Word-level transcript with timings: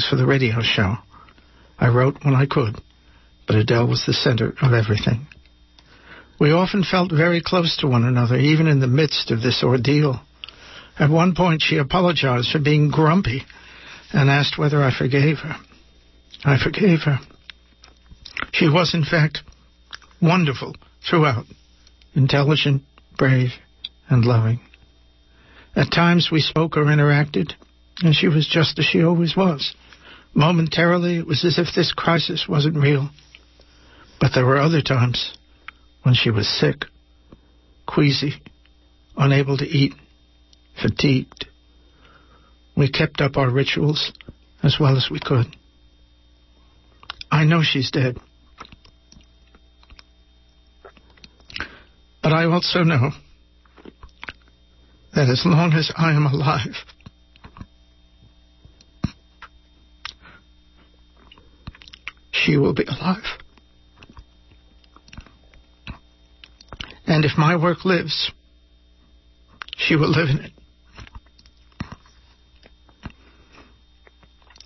songs 0.00 0.10
for 0.10 0.16
the 0.16 0.26
radio 0.26 0.60
show. 0.62 0.96
I 1.78 1.88
wrote 1.88 2.18
when 2.22 2.34
I 2.34 2.46
could, 2.46 2.76
but 3.46 3.56
Adele 3.56 3.88
was 3.88 4.04
the 4.06 4.12
center 4.12 4.54
of 4.60 4.72
everything. 4.72 5.26
We 6.38 6.52
often 6.52 6.84
felt 6.84 7.12
very 7.12 7.42
close 7.42 7.76
to 7.78 7.88
one 7.88 8.04
another, 8.04 8.36
even 8.36 8.66
in 8.66 8.80
the 8.80 8.86
midst 8.86 9.30
of 9.30 9.42
this 9.42 9.62
ordeal. 9.62 10.20
At 10.98 11.10
one 11.10 11.34
point, 11.34 11.62
she 11.62 11.76
apologized 11.76 12.50
for 12.50 12.58
being 12.58 12.90
grumpy 12.90 13.44
and 14.12 14.30
asked 14.30 14.58
whether 14.58 14.82
I 14.82 14.96
forgave 14.96 15.38
her. 15.38 15.56
I 16.44 16.56
forgave 16.62 17.00
her. 17.00 17.18
She 18.52 18.68
was, 18.68 18.94
in 18.94 19.04
fact, 19.04 19.40
wonderful 20.20 20.74
throughout, 21.08 21.44
intelligent, 22.14 22.82
brave, 23.18 23.50
and 24.08 24.24
loving. 24.24 24.60
At 25.76 25.92
times 25.92 26.30
we 26.32 26.40
spoke 26.40 26.76
or 26.76 26.84
interacted, 26.84 27.52
and 28.02 28.14
she 28.14 28.28
was 28.28 28.48
just 28.50 28.78
as 28.78 28.86
she 28.86 29.04
always 29.04 29.36
was. 29.36 29.74
Momentarily, 30.34 31.16
it 31.18 31.26
was 31.26 31.44
as 31.44 31.58
if 31.58 31.74
this 31.74 31.92
crisis 31.92 32.46
wasn't 32.48 32.76
real. 32.76 33.10
But 34.20 34.32
there 34.34 34.46
were 34.46 34.58
other 34.58 34.82
times 34.82 35.36
when 36.02 36.14
she 36.14 36.30
was 36.30 36.48
sick, 36.48 36.84
queasy, 37.86 38.34
unable 39.16 39.56
to 39.56 39.64
eat, 39.66 39.94
fatigued. 40.80 41.46
We 42.76 42.90
kept 42.90 43.20
up 43.20 43.36
our 43.36 43.50
rituals 43.50 44.12
as 44.62 44.76
well 44.78 44.96
as 44.96 45.08
we 45.10 45.18
could. 45.18 45.46
I 47.30 47.44
know 47.44 47.62
she's 47.62 47.90
dead. 47.90 48.18
But 52.22 52.32
I 52.32 52.44
also 52.44 52.82
know 52.82 53.10
that 55.14 55.28
as 55.28 55.42
long 55.44 55.72
as 55.72 55.90
I 55.96 56.12
am 56.12 56.26
alive, 56.26 56.74
she 62.50 62.56
will 62.56 62.74
be 62.74 62.84
alive. 62.84 63.22
And 67.06 67.24
if 67.24 67.38
my 67.38 67.56
work 67.56 67.84
lives, 67.84 68.32
she 69.76 69.94
will 69.94 70.10
live 70.10 70.28
in 70.30 70.38
it. 70.38 70.52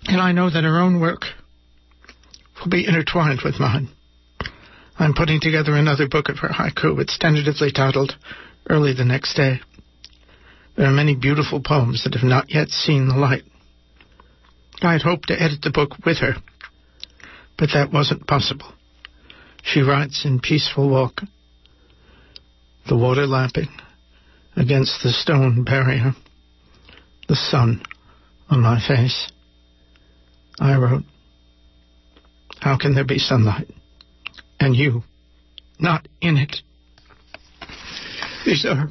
And 0.07 0.19
I 0.19 0.31
know 0.31 0.49
that 0.49 0.63
her 0.63 0.79
own 0.79 0.99
work 0.99 1.25
will 2.59 2.69
be 2.69 2.87
intertwined 2.87 3.41
with 3.43 3.59
mine. 3.59 3.89
I'm 4.97 5.13
putting 5.13 5.39
together 5.39 5.75
another 5.75 6.07
book 6.07 6.29
of 6.29 6.39
her 6.39 6.49
haiku. 6.49 6.99
It's 6.99 7.17
tentatively 7.19 7.71
titled 7.71 8.15
Early 8.69 8.93
the 8.93 9.05
Next 9.05 9.35
Day. 9.35 9.59
There 10.75 10.87
are 10.87 10.91
many 10.91 11.15
beautiful 11.15 11.61
poems 11.61 12.03
that 12.03 12.15
have 12.15 12.27
not 12.27 12.49
yet 12.49 12.69
seen 12.69 13.07
the 13.07 13.15
light. 13.15 13.43
I 14.81 14.93
had 14.93 15.01
hoped 15.03 15.27
to 15.27 15.41
edit 15.41 15.61
the 15.61 15.71
book 15.71 15.91
with 16.05 16.17
her, 16.19 16.35
but 17.57 17.69
that 17.73 17.91
wasn't 17.91 18.27
possible. 18.27 18.71
She 19.63 19.81
writes 19.81 20.25
in 20.25 20.39
Peaceful 20.39 20.89
Walk, 20.89 21.21
the 22.87 22.97
water 22.97 23.25
lapping 23.25 23.69
against 24.55 25.01
the 25.03 25.09
stone 25.09 25.63
barrier, 25.63 26.13
the 27.27 27.35
sun 27.35 27.81
on 28.49 28.61
my 28.61 28.79
face. 28.85 29.31
I 30.59 30.77
wrote, 30.77 31.03
How 32.59 32.77
can 32.77 32.93
there 32.95 33.05
be 33.05 33.17
sunlight 33.17 33.69
and 34.59 34.75
you 34.75 35.03
not 35.79 36.07
in 36.21 36.37
it? 36.37 36.57
These 38.45 38.65
are 38.65 38.89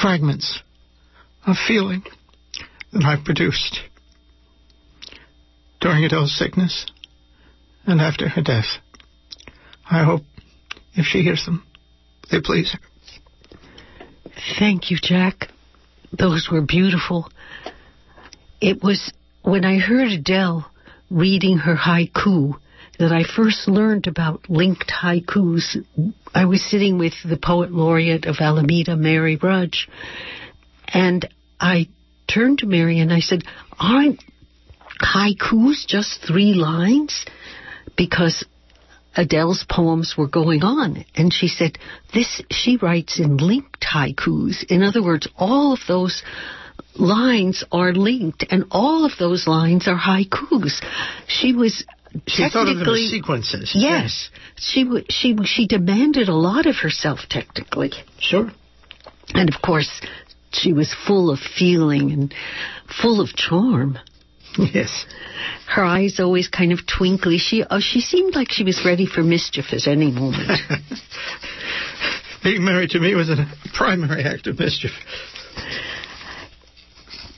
fragments 0.00 0.60
of 1.46 1.56
feeling 1.66 2.02
that 2.92 3.04
I 3.04 3.16
produced 3.22 3.80
during 5.80 6.04
Adele's 6.04 6.36
sickness 6.36 6.86
and 7.86 8.00
after 8.00 8.28
her 8.28 8.42
death. 8.42 8.66
I 9.90 10.04
hope 10.04 10.22
if 10.94 11.06
she 11.06 11.22
hears 11.22 11.44
them, 11.44 11.64
they 12.30 12.40
please 12.40 12.72
her. 12.72 12.78
Thank 14.58 14.90
you, 14.90 14.98
Jack. 15.00 15.48
Those 16.16 16.48
were 16.50 16.62
beautiful. 16.62 17.30
It 18.60 18.82
was 18.82 19.12
when 19.42 19.64
I 19.64 19.78
heard 19.78 20.08
Adele 20.08 20.70
reading 21.10 21.58
her 21.58 21.76
haiku 21.76 22.54
that 22.98 23.12
I 23.12 23.24
first 23.24 23.66
learned 23.66 24.06
about 24.06 24.50
linked 24.50 24.92
haikus. 25.02 25.76
I 26.34 26.44
was 26.44 26.62
sitting 26.62 26.98
with 26.98 27.14
the 27.24 27.38
poet 27.38 27.72
laureate 27.72 28.26
of 28.26 28.36
Alameda, 28.40 28.96
Mary 28.96 29.36
Rudge, 29.36 29.88
and 30.88 31.26
I 31.58 31.88
turned 32.32 32.58
to 32.58 32.66
Mary 32.66 33.00
and 33.00 33.12
I 33.12 33.20
said, 33.20 33.42
Aren't 33.78 34.22
haikus 35.00 35.86
just 35.86 36.20
three 36.26 36.54
lines? 36.54 37.24
Because 37.96 38.44
Adele's 39.16 39.64
poems 39.68 40.14
were 40.16 40.28
going 40.28 40.62
on. 40.62 41.04
And 41.14 41.32
she 41.32 41.48
said, 41.48 41.78
this, 42.14 42.42
she 42.50 42.76
writes 42.76 43.18
in 43.18 43.36
linked 43.36 43.84
haikus. 43.84 44.64
In 44.68 44.82
other 44.82 45.02
words, 45.02 45.28
all 45.36 45.72
of 45.72 45.80
those 45.88 46.22
lines 46.96 47.64
are 47.72 47.92
linked 47.92 48.44
and 48.50 48.64
all 48.70 49.04
of 49.04 49.12
those 49.18 49.46
lines 49.46 49.88
are 49.88 49.98
haikus. 49.98 50.82
She 51.26 51.52
was 51.52 51.84
she 52.26 52.48
thought 52.48 52.68
of 52.68 52.78
them 52.78 52.88
as 52.88 53.10
sequences. 53.10 53.72
Yes, 53.74 54.30
she 54.56 54.84
she 55.08 55.36
she 55.44 55.66
demanded 55.66 56.28
a 56.28 56.34
lot 56.34 56.66
of 56.66 56.76
herself 56.76 57.20
technically. 57.28 57.92
Sure. 58.18 58.50
And 59.32 59.48
of 59.48 59.62
course, 59.62 60.00
she 60.52 60.72
was 60.72 60.94
full 61.06 61.30
of 61.30 61.38
feeling 61.38 62.10
and 62.10 62.34
full 63.00 63.20
of 63.20 63.34
charm. 63.34 63.98
Yes. 64.74 65.06
Her 65.66 65.84
eyes 65.84 66.18
always 66.18 66.48
kind 66.48 66.72
of 66.72 66.80
twinkly. 66.86 67.38
She 67.38 67.64
oh, 67.68 67.80
she 67.80 68.00
seemed 68.00 68.34
like 68.34 68.50
she 68.50 68.64
was 68.64 68.84
ready 68.84 69.06
for 69.06 69.22
mischief 69.22 69.66
at 69.72 69.86
any 69.86 70.10
moment. 70.10 70.50
Being 72.42 72.64
married 72.64 72.90
to 72.90 73.00
me 73.00 73.14
was 73.14 73.30
a 73.30 73.46
primary 73.74 74.24
act 74.24 74.46
of 74.48 74.58
mischief. 74.58 74.90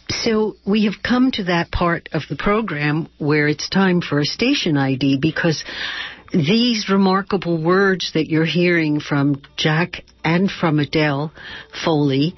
So 0.08 0.56
we 0.66 0.84
have 0.84 1.02
come 1.02 1.32
to 1.32 1.44
that 1.44 1.70
part 1.70 2.08
of 2.12 2.22
the 2.28 2.36
program 2.36 3.08
where 3.18 3.48
it's 3.48 3.68
time 3.68 4.00
for 4.00 4.20
a 4.20 4.24
station 4.24 4.76
ID 4.76 5.18
because 5.20 5.64
these 6.32 6.88
remarkable 6.88 7.62
words 7.62 8.12
that 8.14 8.28
you're 8.28 8.44
hearing 8.44 9.00
from 9.00 9.42
Jack 9.56 10.04
and 10.24 10.50
from 10.50 10.78
Adele 10.78 11.32
Foley 11.84 12.36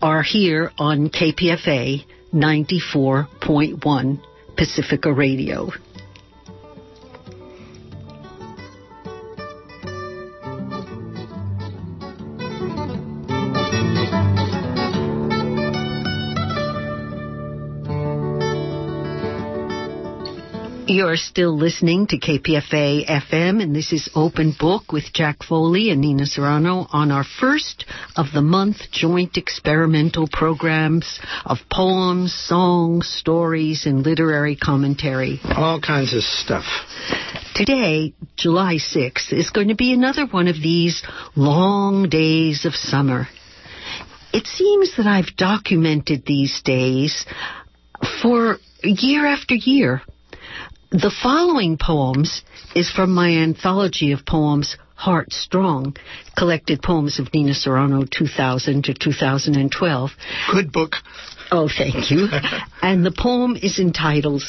are 0.00 0.22
here 0.22 0.70
on 0.78 1.10
KPFA 1.10 2.04
94.1 2.36 4.20
Pacifica 4.54 5.10
Radio. 5.10 5.72
You're 20.88 21.16
still 21.16 21.58
listening 21.58 22.06
to 22.08 22.18
KPFA 22.18 23.08
FM, 23.08 23.60
and 23.60 23.74
this 23.74 23.92
is 23.92 24.08
Open 24.14 24.54
Book 24.56 24.92
with 24.92 25.12
Jack 25.12 25.42
Foley 25.42 25.90
and 25.90 26.00
Nina 26.00 26.26
Serrano 26.26 26.86
on 26.92 27.10
our 27.10 27.24
first 27.24 27.84
of 28.14 28.26
the 28.32 28.40
month 28.40 28.76
joint 28.92 29.36
experimental 29.36 30.28
programs 30.30 31.18
of 31.44 31.58
poems, 31.68 32.32
songs, 32.32 33.08
stories, 33.08 33.84
and 33.84 34.06
literary 34.06 34.54
commentary. 34.54 35.40
All 35.56 35.80
kinds 35.80 36.14
of 36.14 36.22
stuff. 36.22 36.64
Today, 37.56 38.14
July 38.36 38.76
6th, 38.76 39.32
is 39.32 39.50
going 39.50 39.68
to 39.68 39.74
be 39.74 39.92
another 39.92 40.26
one 40.26 40.46
of 40.46 40.54
these 40.54 41.02
long 41.34 42.08
days 42.08 42.64
of 42.64 42.74
summer. 42.76 43.26
It 44.32 44.46
seems 44.46 44.96
that 44.98 45.08
I've 45.08 45.36
documented 45.36 46.24
these 46.24 46.62
days 46.62 47.26
for 48.22 48.58
year 48.84 49.26
after 49.26 49.56
year. 49.56 50.02
The 50.90 51.10
following 51.10 51.78
poems 51.78 52.42
is 52.76 52.90
from 52.90 53.12
my 53.12 53.30
anthology 53.30 54.12
of 54.12 54.24
poems, 54.24 54.76
Heart 54.94 55.32
Strong, 55.32 55.96
collected 56.38 56.80
poems 56.80 57.18
of 57.18 57.34
Nina 57.34 57.54
Serrano 57.54 58.04
2000 58.04 58.84
to 58.84 58.94
2012. 58.94 60.10
Good 60.52 60.70
book. 60.70 60.92
Oh, 61.50 61.68
thank 61.68 62.12
you. 62.12 62.28
and 62.82 63.04
the 63.04 63.10
poem 63.10 63.56
is 63.56 63.80
entitled 63.80 64.42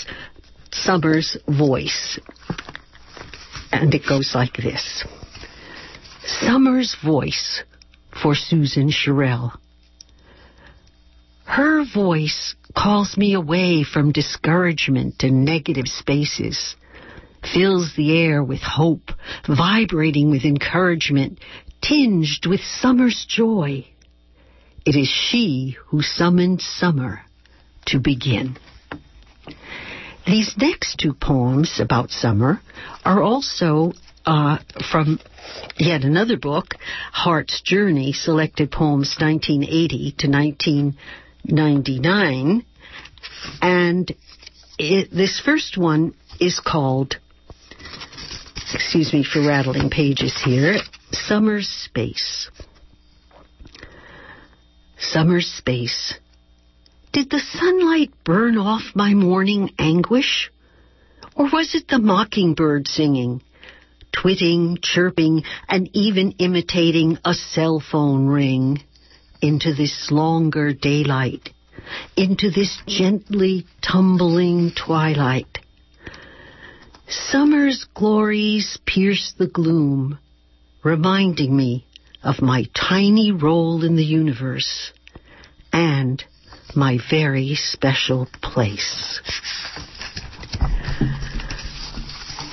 Summer's 0.72 1.38
Voice. 1.48 2.20
And 3.72 3.94
it 3.96 4.04
goes 4.08 4.34
like 4.36 4.58
this 4.58 5.04
Summer's 6.24 6.96
Voice 7.04 7.64
for 8.22 8.36
Susan 8.36 8.92
Sherrill. 8.92 9.54
Her 11.58 11.84
voice 11.92 12.54
calls 12.76 13.18
me 13.18 13.34
away 13.34 13.84
from 13.84 14.12
discouragement 14.12 15.24
and 15.24 15.44
negative 15.44 15.88
spaces, 15.88 16.76
fills 17.52 17.96
the 17.96 18.16
air 18.16 18.44
with 18.44 18.62
hope, 18.62 19.10
vibrating 19.48 20.30
with 20.30 20.46
encouragement, 20.46 21.40
tinged 21.82 22.46
with 22.46 22.60
summer's 22.62 23.26
joy. 23.28 23.88
It 24.86 24.96
is 24.96 25.08
she 25.08 25.76
who 25.88 26.04
summoned 26.04 26.62
summer 26.62 27.22
to 27.88 27.98
begin. 27.98 28.60
These 30.28 30.54
next 30.60 31.00
two 31.00 31.16
poems 31.16 31.80
about 31.80 32.12
summer 32.12 32.62
are 33.04 33.24
also 33.24 33.94
uh, 34.28 34.60
from 34.92 35.20
yet 35.80 36.04
another 36.04 36.38
book, 36.38 36.76
Heart's 37.12 37.62
Journey, 37.62 38.14
Selected 38.14 38.70
Poems 38.70 39.16
1980 39.20 40.14
to 40.20 40.28
1999. 41.50 42.66
And 43.62 44.16
it, 44.78 45.10
this 45.12 45.42
first 45.44 45.78
one 45.78 46.14
is 46.40 46.60
called, 46.60 47.16
excuse 48.74 49.14
me 49.14 49.24
for 49.24 49.46
rattling 49.46 49.90
pages 49.90 50.40
here, 50.44 50.78
Summer's 51.12 51.68
Space. 51.68 52.50
Summer's 55.00 55.48
Space. 55.48 56.14
Did 57.14 57.30
the 57.30 57.40
sunlight 57.40 58.12
burn 58.24 58.58
off 58.58 58.84
my 58.94 59.14
morning 59.14 59.72
anguish? 59.80 60.52
Or 61.36 61.46
was 61.46 61.74
it 61.76 61.88
the 61.88 62.00
mockingbird 62.00 62.88
singing, 62.88 63.42
twitting, 64.12 64.80
chirping, 64.82 65.44
and 65.70 65.90
even 65.94 66.34
imitating 66.34 67.18
a 67.24 67.34
cell 67.34 67.80
phone 67.80 68.28
ring 68.28 68.84
into 69.42 69.74
this 69.74 70.10
longer 70.12 70.74
daylight, 70.74 71.50
into 72.16 72.50
this 72.50 72.82
gently 72.88 73.66
tumbling 73.82 74.72
twilight? 74.72 75.60
Summer's 77.08 77.86
glories 77.94 78.78
pierce 78.86 79.34
the 79.38 79.48
gloom, 79.48 80.20
reminding 80.84 81.56
me 81.56 81.86
of 82.24 82.42
my 82.42 82.66
tiny 82.76 83.32
role 83.32 83.84
in 83.84 83.96
the 83.96 84.04
universe 84.04 84.92
and 85.72 86.24
my 86.76 86.98
very 87.10 87.56
special 87.56 88.28
place. 88.42 89.22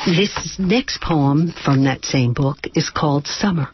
This 0.06 0.56
next 0.58 1.00
poem 1.00 1.52
from 1.64 1.84
that 1.84 2.04
same 2.04 2.34
book 2.34 2.58
is 2.74 2.90
called 2.90 3.26
Summer. 3.26 3.68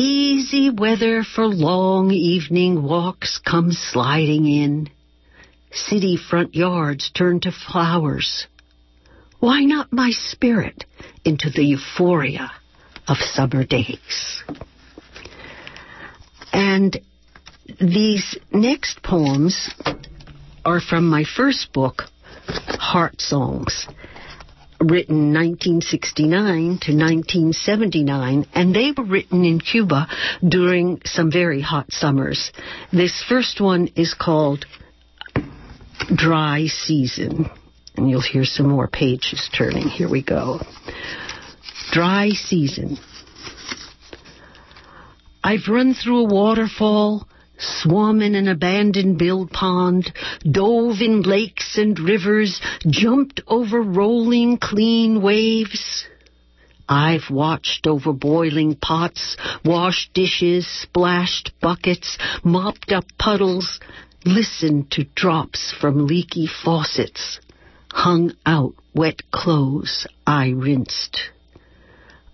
Easy 0.00 0.70
weather 0.70 1.22
for 1.22 1.46
long 1.46 2.10
evening 2.10 2.82
walks 2.82 3.38
comes 3.38 3.76
sliding 3.76 4.46
in. 4.46 4.88
City 5.72 6.16
front 6.16 6.54
yards 6.54 7.10
turn 7.10 7.38
to 7.40 7.52
flowers. 7.52 8.46
Why 9.40 9.60
not 9.60 9.92
my 9.92 10.12
spirit 10.12 10.86
into 11.22 11.50
the 11.50 11.62
euphoria 11.62 12.50
of 13.06 13.18
summer 13.18 13.62
days? 13.62 14.42
And 16.50 16.98
these 17.78 18.38
next 18.50 19.02
poems 19.02 19.68
are 20.64 20.80
from 20.80 21.10
my 21.10 21.24
first 21.24 21.74
book, 21.74 22.04
Heart 22.46 23.20
Songs, 23.20 23.86
written 24.80 25.34
1969 25.34 26.78
to 26.80 26.92
1979, 26.96 28.46
and 28.54 28.74
they 28.74 28.92
were 28.96 29.04
written 29.04 29.44
in 29.44 29.60
Cuba 29.60 30.08
during 30.46 31.02
some 31.04 31.30
very 31.30 31.60
hot 31.60 31.92
summers. 31.92 32.50
This 32.90 33.22
first 33.28 33.60
one 33.60 33.88
is 33.94 34.14
called 34.14 34.64
Dry 36.14 36.66
Season, 36.66 37.50
and 37.96 38.10
you'll 38.10 38.22
hear 38.22 38.44
some 38.44 38.68
more 38.68 38.88
pages 38.88 39.50
turning. 39.56 39.88
Here 39.88 40.08
we 40.08 40.22
go. 40.22 40.60
Dry 41.92 42.30
Season. 42.30 42.96
I've 45.44 45.68
run 45.68 45.94
through 45.94 46.20
a 46.20 46.24
waterfall 46.24 47.26
swum 47.60 48.22
in 48.22 48.34
an 48.34 48.48
abandoned 48.48 49.20
mill 49.20 49.46
pond, 49.46 50.12
dove 50.50 51.00
in 51.00 51.22
lakes 51.22 51.76
and 51.78 51.98
rivers, 51.98 52.60
jumped 52.86 53.40
over 53.46 53.82
rolling 53.82 54.58
clean 54.58 55.22
waves. 55.22 56.06
I've 56.88 57.30
watched 57.30 57.86
over 57.86 58.12
boiling 58.12 58.74
pots, 58.74 59.36
washed 59.64 60.12
dishes, 60.12 60.66
splashed 60.66 61.52
buckets, 61.60 62.18
mopped 62.42 62.90
up 62.90 63.04
puddles, 63.16 63.78
listened 64.24 64.90
to 64.92 65.04
drops 65.14 65.72
from 65.80 66.06
leaky 66.06 66.48
faucets, 66.48 67.38
hung 67.92 68.32
out 68.44 68.74
wet 68.92 69.22
clothes 69.30 70.06
I 70.26 70.48
rinsed. 70.50 71.30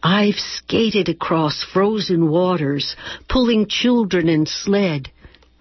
I've 0.03 0.39
skated 0.39 1.09
across 1.09 1.65
frozen 1.65 2.31
waters, 2.31 2.97
pulling 3.29 3.67
children 3.67 4.29
in 4.29 4.47
sled, 4.47 5.11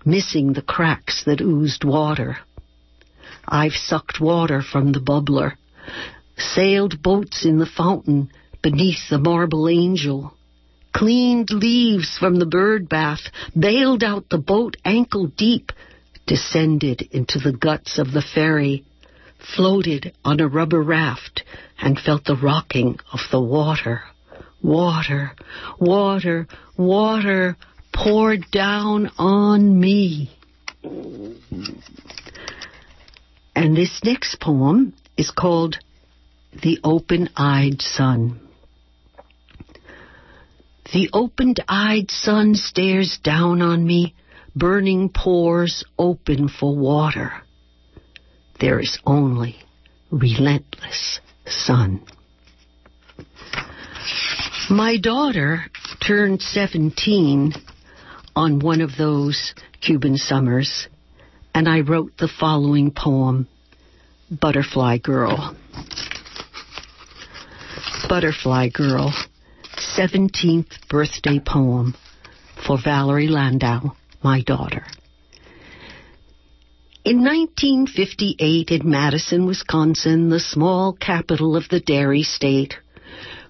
missing 0.06 0.54
the 0.54 0.62
cracks 0.62 1.24
that 1.25 1.42
oozed 1.42 1.84
water. 1.84 2.38
I've 3.48 3.74
sucked 3.74 4.22
water 4.22 4.62
from 4.62 4.92
the 4.92 5.00
bubbler, 5.00 5.54
sailed 6.38 7.02
boats 7.02 7.46
in 7.46 7.57
the 7.57 7.66
fountain 7.66 8.30
beneath 8.62 9.10
the 9.10 9.19
marble 9.19 9.68
angel, 9.68 10.34
cleaned 10.94 11.50
leaves 11.52 12.18
from 12.18 12.40
the 12.40 12.46
bird 12.46 12.88
bath, 12.88 13.19
bailed 13.57 14.04
out 14.04 14.30
the 14.30 14.38
boat 14.38 14.78
ankle 14.86 15.28
deep, 15.28 15.72
descended 16.25 17.01
into 17.12 17.40
the 17.40 17.51
guts 17.51 18.00
of 18.00 18.12
the 18.12 18.24
ferry, 18.34 18.84
floated 19.56 20.13
on 20.24 20.40
a 20.40 20.48
rubber 20.48 20.81
raft, 20.81 21.44
and 21.80 22.00
felt 22.00 22.25
the 22.25 22.36
rocking 22.36 22.98
of 23.13 23.19
the 23.31 23.42
water. 23.42 24.01
Water, 24.63 25.34
water, 25.80 26.48
water, 26.78 27.56
poured 27.96 28.52
down 28.52 29.10
on 29.18 29.80
me. 29.80 30.30
And 33.56 33.76
this 33.76 34.02
next 34.04 34.40
poem 34.40 34.94
is 35.18 35.32
called 35.32 35.78
The 36.62 36.80
Open 36.84 37.30
Eyed 37.38 37.82
Sun. 37.82 38.42
The 40.94 41.10
open 41.14 41.56
eyed 41.68 42.12
sun 42.12 42.54
stares 42.54 43.18
down 43.24 43.62
on 43.62 43.86
me, 43.86 44.14
burning 44.56 45.10
pores 45.10 45.84
open 45.98 46.48
for 46.48 46.76
water. 46.76 47.34
There 48.60 48.80
is 48.80 49.00
only 49.06 49.56
relentless 50.12 51.20
sun. 51.48 52.06
My 54.70 54.98
daughter 54.98 55.66
turned 56.06 56.42
17 56.42 57.54
on 58.36 58.60
one 58.60 58.82
of 58.82 58.92
those 58.98 59.54
Cuban 59.82 60.18
summers, 60.18 60.88
and 61.54 61.70
I 61.70 61.82
wrote 61.82 62.18
the 62.18 62.28
following 62.28 62.92
poem, 62.92 63.48
Butterfly 64.30 64.98
Girl. 64.98 65.56
Butterfly 68.10 68.70
Girl, 68.70 69.13
17th 69.98 70.88
birthday 70.89 71.39
poem 71.39 71.96
for 72.68 72.77
Valerie 72.84 73.27
Landau, 73.27 73.96
my 74.24 74.42
daughter. 74.42 74.86
In 77.06 77.18
1958 77.18 78.72
in 78.72 78.89
Madison, 78.89 79.46
Wisconsin, 79.46 80.30
the 80.30 80.39
small 80.39 80.94
capital 80.94 81.56
of 81.56 81.70
the 81.70 81.80
dairy 81.80 82.24
state, 82.24 82.75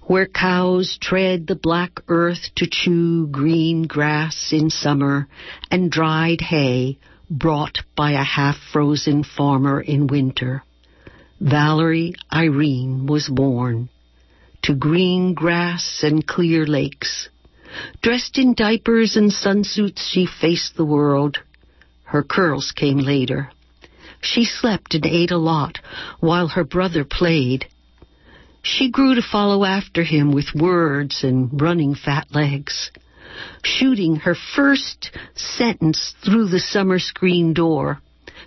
where 0.07 0.27
cows 0.27 0.97
tread 1.01 1.47
the 1.47 1.55
black 1.55 1.99
earth 2.07 2.49
to 2.55 2.67
chew 2.69 3.27
green 3.27 3.83
grass 3.83 4.49
in 4.51 4.69
summer 4.69 5.27
and 5.71 5.91
dried 5.91 6.41
hay 6.41 6.97
brought 7.29 7.79
by 7.95 8.11
a 8.11 8.23
half-frozen 8.23 9.23
farmer 9.23 9.81
in 9.81 10.05
winter. 10.05 10.63
Valerie 11.41 12.13
Irene 12.31 13.07
was 13.07 13.27
born 13.27 13.89
to 14.61 14.75
green 14.75 15.33
grass 15.33 16.01
and 16.03 16.25
clear 16.25 16.65
lakes. 16.65 17.29
Dressed 18.01 18.37
in 18.37 18.53
diapers 18.53 19.15
and 19.15 19.31
sunsuits, 19.31 19.99
she 19.99 20.27
faced 20.27 20.77
the 20.77 20.85
world. 20.85 21.37
Her 22.03 22.23
curls 22.23 22.71
came 22.75 22.99
later. 22.99 23.51
She 24.21 24.45
slept 24.45 24.93
and 24.95 25.05
ate 25.05 25.31
a 25.31 25.37
lot 25.37 25.79
while 26.19 26.47
her 26.47 26.63
brother 26.63 27.03
played 27.03 27.67
she 28.65 28.89
grew 28.89 29.13
to 29.13 29.21
follow 29.21 29.63
after 29.63 30.03
him 30.03 30.33
with 30.33 30.55
words 30.55 31.23
and 31.23 31.61
running 31.61 31.93
fat 31.93 32.25
legs, 32.33 32.89
shooting 33.63 34.15
her 34.15 34.35
first 34.55 35.11
sentence 35.35 36.15
through 36.25 36.47
the 36.47 36.59
summer 36.59 36.97
screen 36.97 37.53
door 37.53 38.01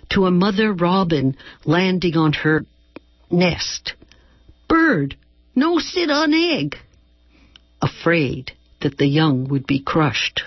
to 0.09 0.25
a 0.25 0.31
mother 0.31 0.73
robin 0.73 1.37
landing 1.63 2.17
on 2.17 2.33
her 2.33 2.65
nest. 3.31 3.93
Bird, 4.67 5.15
no 5.55 5.79
sit 5.79 6.11
on 6.11 6.33
egg. 6.33 6.75
Afraid 7.81 8.51
that 8.81 8.97
the 8.97 9.07
young 9.07 9.47
would 9.47 9.65
be 9.65 9.79
crushed. 9.79 10.43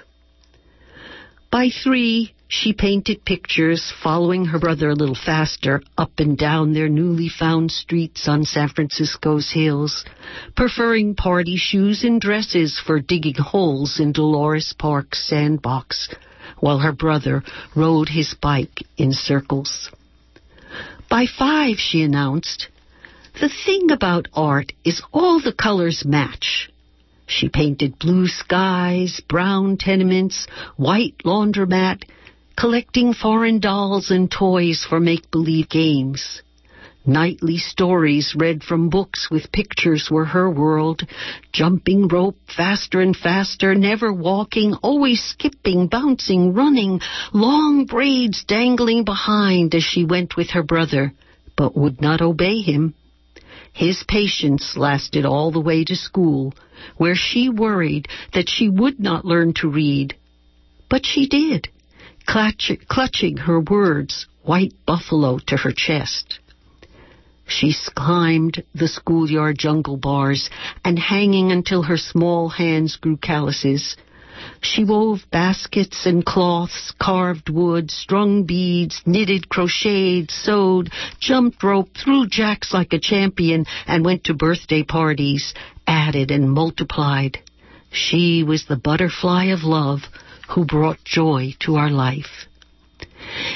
By 1.50 1.70
three, 1.70 2.34
she 2.54 2.74
painted 2.74 3.24
pictures 3.24 3.94
following 4.02 4.44
her 4.44 4.58
brother 4.58 4.90
a 4.90 4.94
little 4.94 5.14
faster 5.14 5.82
up 5.96 6.12
and 6.18 6.36
down 6.36 6.74
their 6.74 6.88
newly 6.88 7.30
found 7.30 7.70
streets 7.72 8.28
on 8.28 8.44
San 8.44 8.68
Francisco's 8.68 9.50
hills, 9.50 10.04
preferring 10.54 11.14
party 11.14 11.56
shoes 11.56 12.04
and 12.04 12.20
dresses 12.20 12.78
for 12.78 13.00
digging 13.00 13.36
holes 13.36 13.98
in 13.98 14.12
Dolores 14.12 14.74
Park's 14.78 15.26
sandbox, 15.26 16.10
while 16.60 16.80
her 16.80 16.92
brother 16.92 17.42
rode 17.74 18.10
his 18.10 18.34
bike 18.34 18.82
in 18.98 19.14
circles. 19.14 19.90
By 21.08 21.24
five, 21.24 21.78
she 21.78 22.02
announced, 22.02 22.68
the 23.40 23.48
thing 23.64 23.90
about 23.90 24.28
art 24.34 24.72
is 24.84 25.00
all 25.10 25.40
the 25.40 25.54
colors 25.54 26.04
match. 26.04 26.70
She 27.24 27.48
painted 27.48 27.98
blue 27.98 28.26
skies, 28.26 29.22
brown 29.26 29.78
tenements, 29.78 30.46
white 30.76 31.14
laundromat, 31.24 32.02
collecting 32.56 33.12
foreign 33.14 33.60
dolls 33.60 34.10
and 34.10 34.30
toys 34.30 34.84
for 34.88 35.00
make-believe 35.00 35.68
games. 35.68 36.42
Nightly 37.04 37.58
stories 37.58 38.36
read 38.38 38.62
from 38.62 38.88
books 38.88 39.28
with 39.28 39.50
pictures 39.50 40.08
were 40.08 40.26
her 40.26 40.48
world. 40.48 41.02
Jumping 41.52 42.06
rope 42.06 42.38
faster 42.56 43.00
and 43.00 43.16
faster, 43.16 43.74
never 43.74 44.12
walking, 44.12 44.74
always 44.82 45.20
skipping, 45.20 45.88
bouncing, 45.88 46.52
running, 46.54 47.00
long 47.32 47.86
braids 47.86 48.44
dangling 48.44 49.04
behind 49.04 49.74
as 49.74 49.82
she 49.82 50.04
went 50.04 50.36
with 50.36 50.50
her 50.50 50.62
brother, 50.62 51.12
but 51.56 51.76
would 51.76 52.00
not 52.00 52.20
obey 52.20 52.60
him. 52.60 52.94
His 53.72 54.04
patience 54.06 54.76
lasted 54.76 55.24
all 55.24 55.50
the 55.50 55.60
way 55.60 55.82
to 55.84 55.96
school, 55.96 56.54
where 56.98 57.16
she 57.16 57.48
worried 57.48 58.06
that 58.32 58.48
she 58.48 58.68
would 58.68 59.00
not 59.00 59.24
learn 59.24 59.54
to 59.54 59.68
read. 59.68 60.14
But 60.88 61.04
she 61.04 61.26
did, 61.26 61.68
clutch- 62.26 62.86
clutching 62.88 63.36
her 63.36 63.60
words, 63.60 64.26
white 64.42 64.74
buffalo, 64.86 65.38
to 65.46 65.56
her 65.56 65.72
chest. 65.72 66.38
She 67.46 67.74
climbed 67.94 68.62
the 68.74 68.88
schoolyard 68.88 69.58
jungle 69.58 69.96
bars 69.96 70.48
and 70.84 70.98
hanging 70.98 71.52
until 71.52 71.82
her 71.82 71.98
small 71.98 72.48
hands 72.48 72.96
grew 72.96 73.16
calluses. 73.16 73.96
She 74.60 74.84
wove 74.84 75.26
baskets 75.30 76.06
and 76.06 76.24
cloths, 76.24 76.92
carved 76.98 77.48
wood, 77.48 77.90
strung 77.90 78.44
beads, 78.44 79.02
knitted, 79.04 79.48
crocheted, 79.48 80.30
sewed, 80.30 80.90
jumped 81.20 81.62
rope, 81.62 81.90
threw 81.96 82.26
jacks 82.26 82.72
like 82.72 82.92
a 82.92 82.98
champion, 82.98 83.66
and 83.86 84.04
went 84.04 84.24
to 84.24 84.34
birthday 84.34 84.82
parties, 84.82 85.54
added 85.86 86.30
and 86.30 86.50
multiplied. 86.50 87.38
She 87.90 88.42
was 88.42 88.64
the 88.64 88.76
butterfly 88.76 89.46
of 89.46 89.64
love 89.64 90.08
who 90.48 90.64
brought 90.64 91.04
joy 91.04 91.54
to 91.60 91.76
our 91.76 91.90
life. 91.90 92.46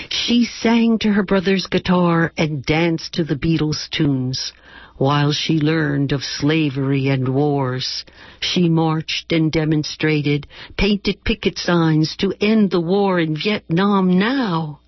She 0.08 0.44
sang 0.44 0.98
to 1.00 1.12
her 1.12 1.22
brother's 1.22 1.66
guitar 1.66 2.32
and 2.36 2.64
danced 2.64 3.14
to 3.14 3.24
the 3.24 3.36
Beatles' 3.36 3.88
tunes. 3.90 4.52
While 4.96 5.32
she 5.32 5.60
learned 5.60 6.12
of 6.12 6.24
slavery 6.24 7.08
and 7.08 7.28
wars, 7.28 8.04
she 8.40 8.68
marched 8.68 9.30
and 9.30 9.52
demonstrated, 9.52 10.46
painted 10.78 11.22
picket 11.22 11.58
signs 11.58 12.16
to 12.16 12.32
end 12.40 12.70
the 12.70 12.80
war 12.80 13.20
in 13.20 13.36
Vietnam 13.36 14.18
now. 14.18 14.80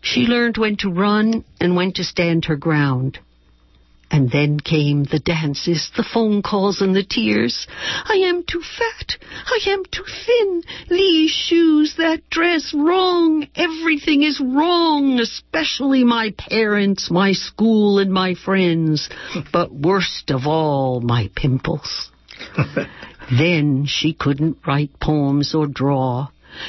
She 0.00 0.22
learned 0.22 0.56
when 0.56 0.76
to 0.76 0.90
run 0.90 1.44
and 1.60 1.76
when 1.76 1.92
to 1.92 2.04
stand 2.04 2.46
her 2.46 2.56
ground. 2.56 3.18
And 4.10 4.30
then 4.30 4.60
came 4.60 5.04
the 5.04 5.18
dances, 5.18 5.90
the 5.96 6.04
phone 6.04 6.40
calls, 6.40 6.80
and 6.80 6.94
the 6.94 7.02
tears. 7.02 7.66
I 8.04 8.22
am 8.26 8.44
too 8.44 8.62
fat. 8.62 9.16
I 9.46 9.58
am 9.66 9.84
too 9.84 10.04
thin. 10.26 10.62
These 10.88 11.30
shoes, 11.30 11.96
that 11.98 12.28
dress, 12.30 12.72
wrong. 12.72 13.48
Everything 13.56 14.22
is 14.22 14.40
wrong, 14.40 15.18
especially 15.18 16.04
my 16.04 16.32
parents, 16.38 17.10
my 17.10 17.32
school, 17.32 17.98
and 17.98 18.12
my 18.12 18.34
friends. 18.34 19.08
But 19.52 19.72
worst 19.72 20.30
of 20.30 20.46
all, 20.46 21.00
my 21.00 21.30
pimples. 21.34 22.10
then 23.38 23.86
she 23.86 24.12
couldn't 24.12 24.58
write 24.66 25.00
poems 25.00 25.54
or 25.54 25.66
draw 25.66 26.28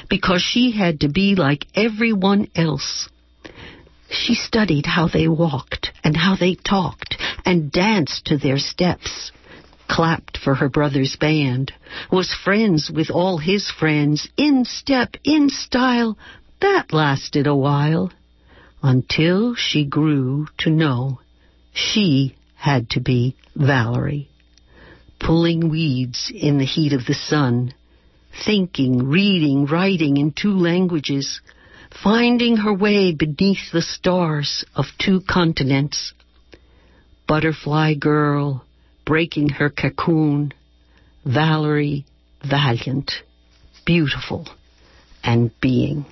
because 0.10 0.42
she 0.42 0.72
had 0.72 1.02
to 1.02 1.10
be 1.10 1.36
like 1.36 1.66
everyone 1.76 2.48
else. 2.56 3.10
She 4.10 4.36
studied 4.36 4.86
how 4.86 5.08
they 5.08 5.28
walked 5.28 5.92
and 6.04 6.16
how 6.16 6.36
they 6.36 6.56
talked 6.56 7.18
and 7.46 7.72
danced 7.72 8.26
to 8.26 8.38
their 8.38 8.58
steps, 8.58 9.32
clapped 9.88 10.38
for 10.38 10.56
her 10.56 10.70
brother's 10.70 11.16
band, 11.16 11.74
was 12.12 12.34
friends 12.34 12.90
with 12.92 13.10
all 13.10 13.38
his 13.38 13.70
friends, 13.70 14.28
in 14.38 14.66
step, 14.66 15.16
in 15.24 15.50
style. 15.50 16.18
That 16.62 16.94
lasted 16.94 17.48
a 17.48 17.56
while 17.56 18.12
until 18.82 19.56
she 19.56 19.84
grew 19.86 20.48
to 20.60 20.70
know 20.70 21.20
she 21.74 22.36
had 22.56 22.90
to 22.92 23.00
be 23.00 23.36
Valerie, 23.56 24.30
pulling 25.20 25.70
weeds 25.70 26.32
in 26.34 26.58
the 26.58 26.66
heat 26.66 26.94
of 26.94 27.06
the 27.06 27.14
sun, 27.14 27.74
thinking, 28.46 29.08
reading, 29.08 29.66
writing 29.66 30.18
in 30.18 30.32
two 30.32 30.54
languages, 30.54 31.42
finding 32.04 32.58
her 32.58 32.74
way 32.74 33.14
beneath 33.14 33.72
the 33.72 33.82
stars 33.82 34.66
of 34.76 34.86
two 35.00 35.22
continents. 35.28 36.14
Butterfly 37.28 37.96
girl, 37.96 38.66
breaking 39.06 39.50
her 39.50 39.70
cocoon, 39.70 40.54
Valerie 41.26 42.06
valiant, 42.44 43.12
beautiful, 43.86 44.48
and 45.24 45.52
being. 45.62 46.06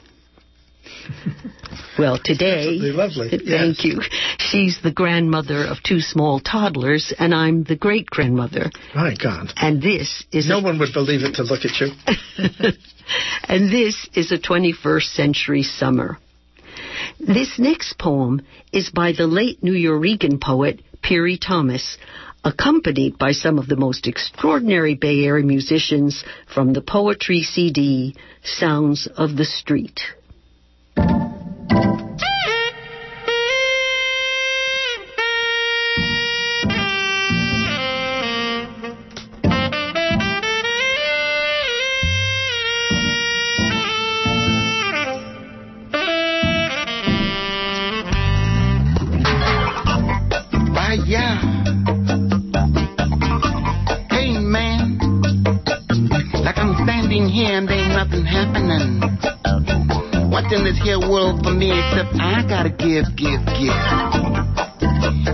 well, 2.00 2.20
today, 2.24 2.78
lovely. 2.80 3.30
thank 3.30 3.84
yes. 3.84 3.86
you. 3.86 4.02
She's 4.38 4.80
the 4.82 4.92
grandmother 4.92 5.66
of 5.66 5.84
two 5.84 6.00
small 6.00 6.40
toddlers, 6.40 7.14
and 7.18 7.34
I'm 7.34 7.64
the 7.64 7.76
great 7.76 8.08
grandmother. 8.08 8.72
My 8.94 9.16
God. 9.22 9.54
And 9.56 9.82
this 9.82 10.24
is 10.32 10.48
no 10.48 10.60
a, 10.60 10.64
one 10.64 10.80
would 10.80 10.94
believe 10.94 11.22
it 11.24 11.36
to 11.36 11.44
look 11.44 11.66
at 11.66 11.80
you. 11.80 11.88
and 13.44 13.72
this 13.72 14.08
is 14.14 14.32
a 14.32 14.38
21st 14.38 15.14
century 15.14 15.64
summer. 15.64 16.18
This 17.20 17.58
next 17.58 17.98
poem 17.98 18.42
is 18.72 18.90
by 18.90 19.14
the 19.14 19.28
late 19.28 19.62
Nuyorican 19.62 20.42
poet 20.42 20.82
Piri 21.02 21.38
Thomas, 21.38 21.98
accompanied 22.44 23.18
by 23.18 23.32
some 23.32 23.58
of 23.58 23.68
the 23.68 23.76
most 23.76 24.08
extraordinary 24.08 24.96
Bay 24.96 25.24
Area 25.26 25.46
musicians 25.46 26.24
from 26.54 26.74
the 26.74 26.82
poetry 26.82 27.42
CD 27.42 28.16
Sounds 28.44 29.08
of 29.18 29.36
the 29.36 29.46
Street. 29.46 30.00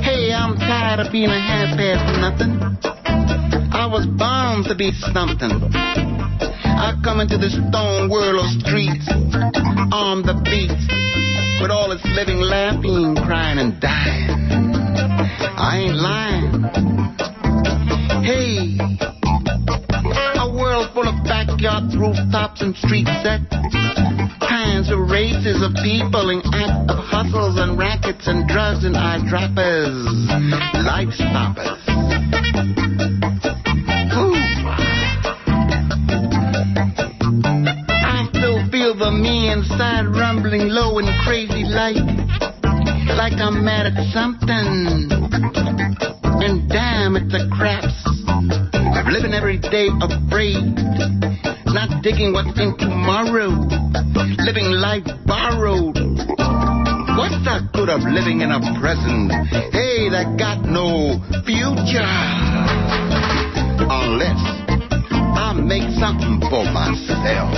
Hey, 0.02 0.34
I'm 0.34 0.58
tired 0.58 1.00
of 1.00 1.12
being 1.12 1.30
a 1.30 1.40
half-ass 1.40 2.18
nothing. 2.18 2.58
I 3.72 3.86
was 3.86 4.08
bound 4.18 4.66
to 4.66 4.74
be 4.74 4.92
something. 5.14 5.70
I 5.72 7.00
come 7.04 7.20
into 7.20 7.38
this 7.38 7.54
stone 7.54 8.10
world 8.10 8.44
of 8.44 8.50
streets 8.62 9.08
on 9.94 10.24
the 10.24 10.34
beat 10.42 10.74
with 11.62 11.70
all 11.70 11.92
its 11.92 12.04
living, 12.18 12.40
laughing, 12.40 13.16
crying, 13.28 13.60
and 13.60 13.80
dying. 13.80 14.30
I 15.56 15.86
ain't 15.86 15.98
lying. 16.02 16.64
Hey, 18.26 18.78
backyards, 21.62 21.96
rooftops, 21.96 22.62
and 22.62 22.76
street 22.76 23.06
sets. 23.22 23.46
Kinds 24.42 24.92
of 24.92 25.00
races 25.10 25.62
of 25.62 25.74
people 25.84 26.30
and 26.30 26.42
act 26.54 26.90
of 26.90 26.98
hustles 26.98 27.58
and 27.58 27.78
rackets 27.78 28.28
and 28.28 28.48
drugs 28.48 28.84
and 28.84 28.98
eye 28.98 29.20
droppers, 29.30 29.94
life 30.86 31.14
stoppers. 31.14 31.78
Ooh. 34.18 34.34
I 37.94 38.28
still 38.34 38.66
feel 38.72 38.98
the 38.98 39.12
me 39.12 39.52
inside 39.52 40.08
rumbling 40.08 40.70
low 40.70 40.98
and 40.98 41.10
crazy 41.24 41.64
like, 41.64 41.96
like 43.18 43.40
I'm 43.40 43.64
mad 43.64 43.86
at 43.86 44.04
something. 44.14 45.12
And 46.42 46.70
damn, 46.70 47.16
it's 47.16 47.34
a 47.36 47.48
craps. 47.56 48.21
Living 49.12 49.34
every 49.34 49.58
day 49.58 49.90
afraid, 50.00 50.72
not 51.68 52.02
digging 52.02 52.32
what's 52.32 52.58
in 52.58 52.78
tomorrow, 52.78 53.50
living 54.40 54.72
life 54.72 55.04
borrowed. 55.26 56.00
What's 57.20 57.36
the 57.44 57.68
good 57.74 57.90
of 57.90 58.00
living 58.08 58.40
in 58.40 58.52
a 58.52 58.60
present, 58.80 59.34
hey, 59.76 60.08
that 60.16 60.40
got 60.40 60.64
no 60.64 61.20
future? 61.44 62.08
Unless 63.84 64.40
I 64.40 65.60
make 65.60 65.92
something 66.00 66.40
for 66.48 66.64
myself, 66.72 67.52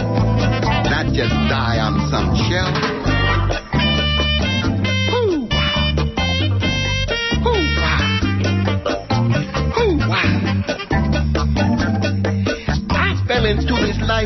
not 0.89 1.13
just 1.13 1.33
die 1.53 1.77
on 1.77 2.09
some 2.09 2.33
shelf. 2.49 3.12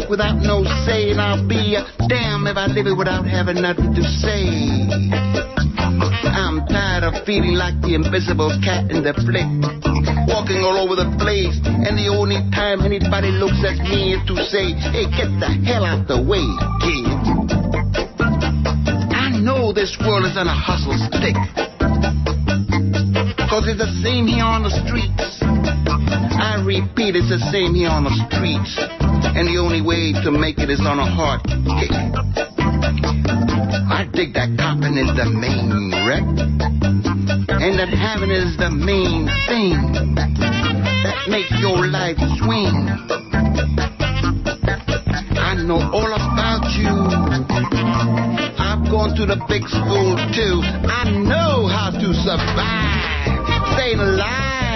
Without 0.10 0.40
no 0.40 0.64
say, 0.88 1.12
and 1.12 1.20
I'll 1.20 1.48
be 1.48 1.76
a 1.76 1.84
damn 2.08 2.48
if 2.48 2.56
I 2.56 2.68
live 2.68 2.88
it 2.88 2.96
without 2.96 3.28
having 3.28 3.62
nothing 3.62 3.94
to 3.96 4.04
say. 4.04 4.48
I'm 6.32 6.64
tired 6.68 7.04
of 7.04 7.26
feeling 7.26 7.56
like 7.56 7.76
the 7.82 7.96
invisible 7.96 8.52
cat 8.64 8.92
in 8.92 9.04
the 9.04 9.14
flick, 9.26 9.48
walking 10.28 10.64
all 10.64 10.80
over 10.80 10.96
the 10.96 11.12
place, 11.20 11.60
and 11.64 12.00
the 12.00 12.08
only 12.08 12.40
time 12.56 12.82
anybody 12.88 13.32
looks 13.36 13.60
at 13.68 13.80
me 13.84 14.16
is 14.16 14.24
to 14.32 14.36
say, 14.48 14.72
hey, 14.96 15.08
get 15.12 15.32
the 15.44 15.52
hell 15.68 15.84
out 15.84 16.08
the 16.08 16.20
way, 16.20 16.46
kid. 16.84 17.08
I 19.12 19.36
know 19.40 19.74
this 19.74 19.96
world 20.00 20.26
is 20.26 20.38
on 20.38 20.48
a 20.48 20.56
hustle 20.56 20.96
stick. 21.12 21.36
Cause 23.50 23.64
it's 23.68 23.80
the 23.80 23.92
same 24.04 24.28
here 24.28 24.44
on 24.44 24.64
the 24.64 24.72
streets. 24.84 25.47
I 26.10 26.64
repeat, 26.64 27.16
it's 27.16 27.30
the 27.30 27.40
same 27.52 27.76
here 27.76 27.90
on 27.90 28.04
the 28.04 28.16
streets. 28.28 28.74
And 29.38 29.48
the 29.48 29.58
only 29.60 29.82
way 29.82 30.14
to 30.24 30.32
make 30.32 30.58
it 30.58 30.70
is 30.70 30.82
on 30.82 31.00
a 31.00 31.06
hard 31.06 31.44
kick. 31.46 31.92
I 33.88 34.08
dig 34.14 34.34
that 34.34 34.56
copping 34.58 34.96
is 34.96 35.12
the 35.16 35.28
main 35.28 35.92
wreck. 36.08 36.24
And 37.60 37.80
that 37.80 37.90
having 37.90 38.32
is 38.32 38.56
the 38.58 38.70
main 38.70 39.28
thing 39.50 39.76
that 40.16 41.28
makes 41.28 41.52
your 41.60 41.88
life 41.88 42.18
swing. 42.40 42.76
I 45.38 45.56
know 45.64 45.82
all 45.92 46.14
about 46.14 46.70
you. 46.78 46.94
I've 48.58 48.84
gone 48.92 49.16
to 49.18 49.26
the 49.26 49.40
big 49.48 49.68
school 49.68 50.16
too. 50.36 50.62
I 50.88 51.10
know 51.12 51.68
how 51.68 51.92
to 51.92 52.14
survive 52.14 53.74
staying 53.74 54.00
alive. 54.00 54.67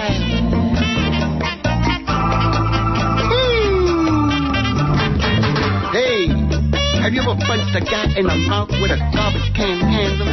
Have 7.02 7.12
you 7.12 7.20
ever 7.20 7.34
punched 7.34 7.74
a 7.74 7.82
guy 7.82 8.06
in 8.14 8.30
the 8.30 8.38
mouth 8.46 8.70
with 8.78 8.94
a 8.94 8.98
garbage 9.10 9.50
can 9.58 9.82
handle? 9.82 10.30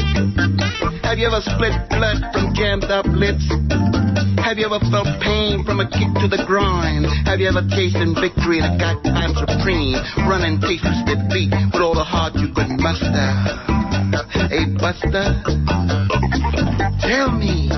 Have 1.01 1.17
you 1.17 1.25
ever 1.25 1.41
split 1.41 1.73
blood 1.89 2.21
from 2.29 2.53
jammed 2.53 2.85
up 2.85 3.09
lips? 3.09 3.41
Have 4.37 4.61
you 4.61 4.69
ever 4.69 4.77
felt 4.93 5.09
pain 5.17 5.65
from 5.65 5.81
a 5.81 5.89
kick 5.89 6.13
to 6.21 6.29
the 6.29 6.45
groin? 6.45 7.09
Have 7.25 7.41
you 7.41 7.49
ever 7.49 7.65
tasted 7.73 8.13
victory 8.13 8.61
in 8.61 8.69
a 8.69 8.77
time 9.01 9.33
supreme? 9.33 9.97
Running 10.29 10.61
tasteless 10.61 11.01
defeat 11.09 11.49
with 11.73 11.81
all 11.81 11.97
the 11.97 12.05
heart 12.05 12.37
you 12.37 12.53
could 12.53 12.69
muster. 12.77 13.33
Hey, 14.53 14.69
Buster, 14.77 15.41
tell 17.01 17.33
me. 17.33 17.69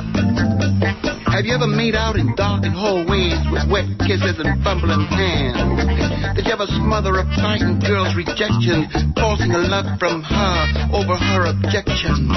Have 1.41 1.49
you 1.49 1.55
ever 1.57 1.65
made 1.65 1.95
out 1.95 2.17
in 2.21 2.35
darkened 2.35 2.77
hallways 2.77 3.41
with 3.49 3.65
wet 3.65 3.89
kisses 4.05 4.37
and 4.37 4.61
fumbling 4.61 5.09
hands? 5.09 6.37
Did 6.37 6.45
you 6.45 6.53
ever 6.53 6.69
smother 6.69 7.17
a 7.17 7.25
frightened 7.33 7.81
girl's 7.81 8.13
rejection, 8.13 8.85
forcing 9.17 9.49
a 9.49 9.65
love 9.65 9.97
from 9.97 10.21
her 10.21 10.93
over 10.93 11.17
her 11.17 11.49
objections? 11.49 12.29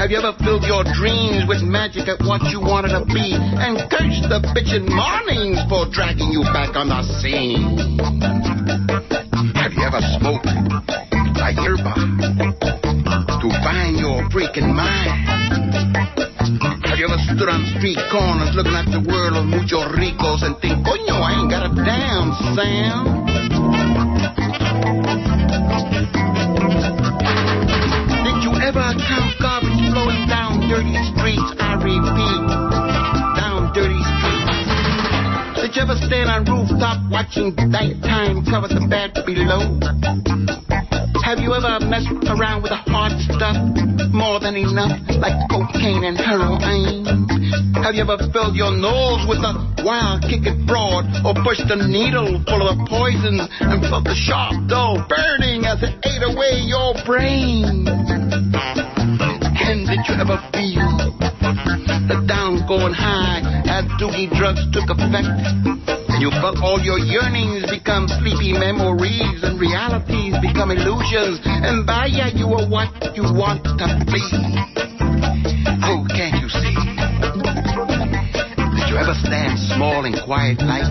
Have 0.00 0.08
you 0.08 0.24
ever 0.24 0.32
filled 0.40 0.64
your 0.64 0.88
dreams 0.96 1.44
with 1.44 1.60
magic 1.60 2.08
at 2.08 2.16
what 2.24 2.40
you 2.48 2.64
wanted 2.64 2.96
to 2.96 3.04
be 3.12 3.36
and 3.36 3.76
cursed 3.92 4.24
the 4.24 4.40
bitchin' 4.56 4.88
mornings 4.88 5.60
for 5.68 5.84
dragging 5.92 6.32
you 6.32 6.48
back 6.48 6.72
on 6.72 6.88
the 6.88 7.04
scene? 7.20 7.76
Have 9.52 9.76
you 9.76 9.84
ever 9.84 10.00
smoked 10.16 10.48
a 10.48 11.48
yerba 11.60 11.92
to 13.36 13.48
find 13.60 14.00
your 14.00 14.24
freaking 14.32 14.72
mind? 14.72 16.11
Have 17.02 17.10
you 17.10 17.14
ever 17.18 17.34
stood 17.34 17.48
on 17.50 17.66
street 17.74 17.98
corners 18.14 18.54
looking 18.54 18.78
at 18.78 18.86
the 18.86 19.02
world 19.02 19.34
of 19.34 19.50
mucho 19.50 19.90
ricos 19.90 20.46
and 20.46 20.54
think, 20.62 20.86
coño, 20.86 21.18
I 21.18 21.34
ain't 21.34 21.50
got 21.50 21.66
a 21.66 21.74
damn 21.74 22.30
sound? 22.54 23.26
Did 28.22 28.38
you 28.46 28.54
ever 28.54 28.86
count 29.02 29.34
garbage 29.42 29.82
flowing 29.90 30.30
down 30.30 30.62
dirty 30.70 30.94
streets? 31.10 31.50
I 31.58 31.74
repeat, 31.82 32.42
down 33.34 33.74
dirty 33.74 33.98
streets. 33.98 35.58
Did 35.58 35.74
you 35.74 35.82
ever 35.82 35.98
stand 36.06 36.30
on 36.30 36.46
rooftop 36.46 37.02
watching 37.10 37.50
nighttime 37.66 38.46
cover 38.46 38.68
the 38.68 38.86
bad 38.86 39.10
below? 39.26 40.71
Have 41.32 41.40
you 41.40 41.54
ever 41.56 41.80
messed 41.88 42.12
around 42.28 42.60
with 42.60 42.76
the 42.76 42.82
hard 42.92 43.16
stuff 43.24 43.56
more 44.12 44.36
than 44.36 44.52
enough, 44.52 45.00
like 45.16 45.32
cocaine 45.48 46.04
and 46.04 46.20
heroin? 46.20 47.08
Have 47.80 47.96
you 47.96 48.04
ever 48.04 48.20
filled 48.36 48.52
your 48.52 48.76
nose 48.76 49.24
with 49.24 49.40
a 49.40 49.56
wild 49.80 50.28
kick 50.28 50.44
it 50.44 50.60
broad, 50.68 51.08
or 51.24 51.32
pushed 51.40 51.64
a 51.72 51.88
needle 51.88 52.36
full 52.44 52.68
of 52.68 52.76
poison 52.84 53.40
and 53.64 53.80
felt 53.88 54.04
the 54.04 54.12
sharp 54.12 54.68
dull 54.68 55.00
burning 55.08 55.64
as 55.64 55.80
it 55.80 55.96
ate 56.04 56.20
away 56.20 56.68
your 56.68 56.92
brain? 57.08 57.88
And 59.56 59.88
did 59.88 60.04
you 60.04 60.14
ever 60.20 60.36
feel 60.52 60.84
the 62.12 62.28
down 62.28 62.60
going 62.68 62.92
high 62.92 63.40
as 63.72 63.88
doogie 63.96 64.28
drugs 64.36 64.60
took 64.68 64.84
effect? 64.92 66.01
You 66.20 66.30
felt 66.40 66.58
all 66.62 66.80
your 66.80 66.98
yearnings 66.98 67.70
become 67.70 68.06
sleepy 68.08 68.52
memories 68.52 69.42
and 69.42 69.58
realities 69.58 70.34
become 70.42 70.70
illusions. 70.70 71.40
And 71.44 71.86
by 71.86 72.06
ya, 72.06 72.28
you 72.34 72.46
are 72.52 72.68
what 72.68 72.92
you 73.16 73.24
want 73.24 73.64
to 73.64 73.86
be. 74.06 74.22
Oh, 75.82 76.04
can't 76.12 76.36
you 76.42 76.48
see? 76.52 76.76
Did 78.76 78.86
you 78.92 78.96
ever 79.00 79.16
stand 79.24 79.58
small 79.72 80.04
and 80.04 80.14
quiet 80.24 80.60
like 80.60 80.90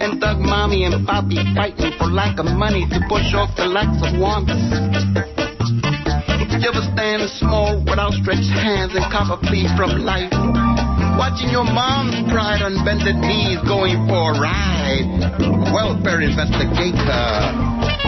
and 0.00 0.20
thug 0.20 0.38
mommy 0.38 0.84
and 0.84 1.06
poppy 1.06 1.42
fighting 1.54 1.92
for 1.98 2.06
lack 2.06 2.38
of 2.38 2.46
money 2.46 2.86
to 2.88 2.98
push 3.08 3.34
off 3.34 3.50
the 3.56 3.66
lacks 3.66 3.98
of 4.06 4.18
wants? 4.18 4.54
Did 6.50 6.62
you 6.62 6.70
ever 6.70 6.84
stand 6.94 7.28
small 7.38 7.82
with 7.84 7.98
outstretched 7.98 8.50
hands 8.54 8.94
and 8.94 9.04
cop 9.10 9.34
a 9.34 9.38
plea 9.46 9.66
from 9.76 10.04
life? 10.06 10.61
Watching 11.18 11.50
your 11.50 11.64
mom's 11.64 12.30
pride 12.30 12.62
on 12.62 12.84
bended 12.84 13.16
knees 13.16 13.58
going 13.68 14.06
for 14.08 14.32
a 14.32 14.40
ride. 14.40 15.06
Welfare 15.72 16.20
investigator, 16.20 17.24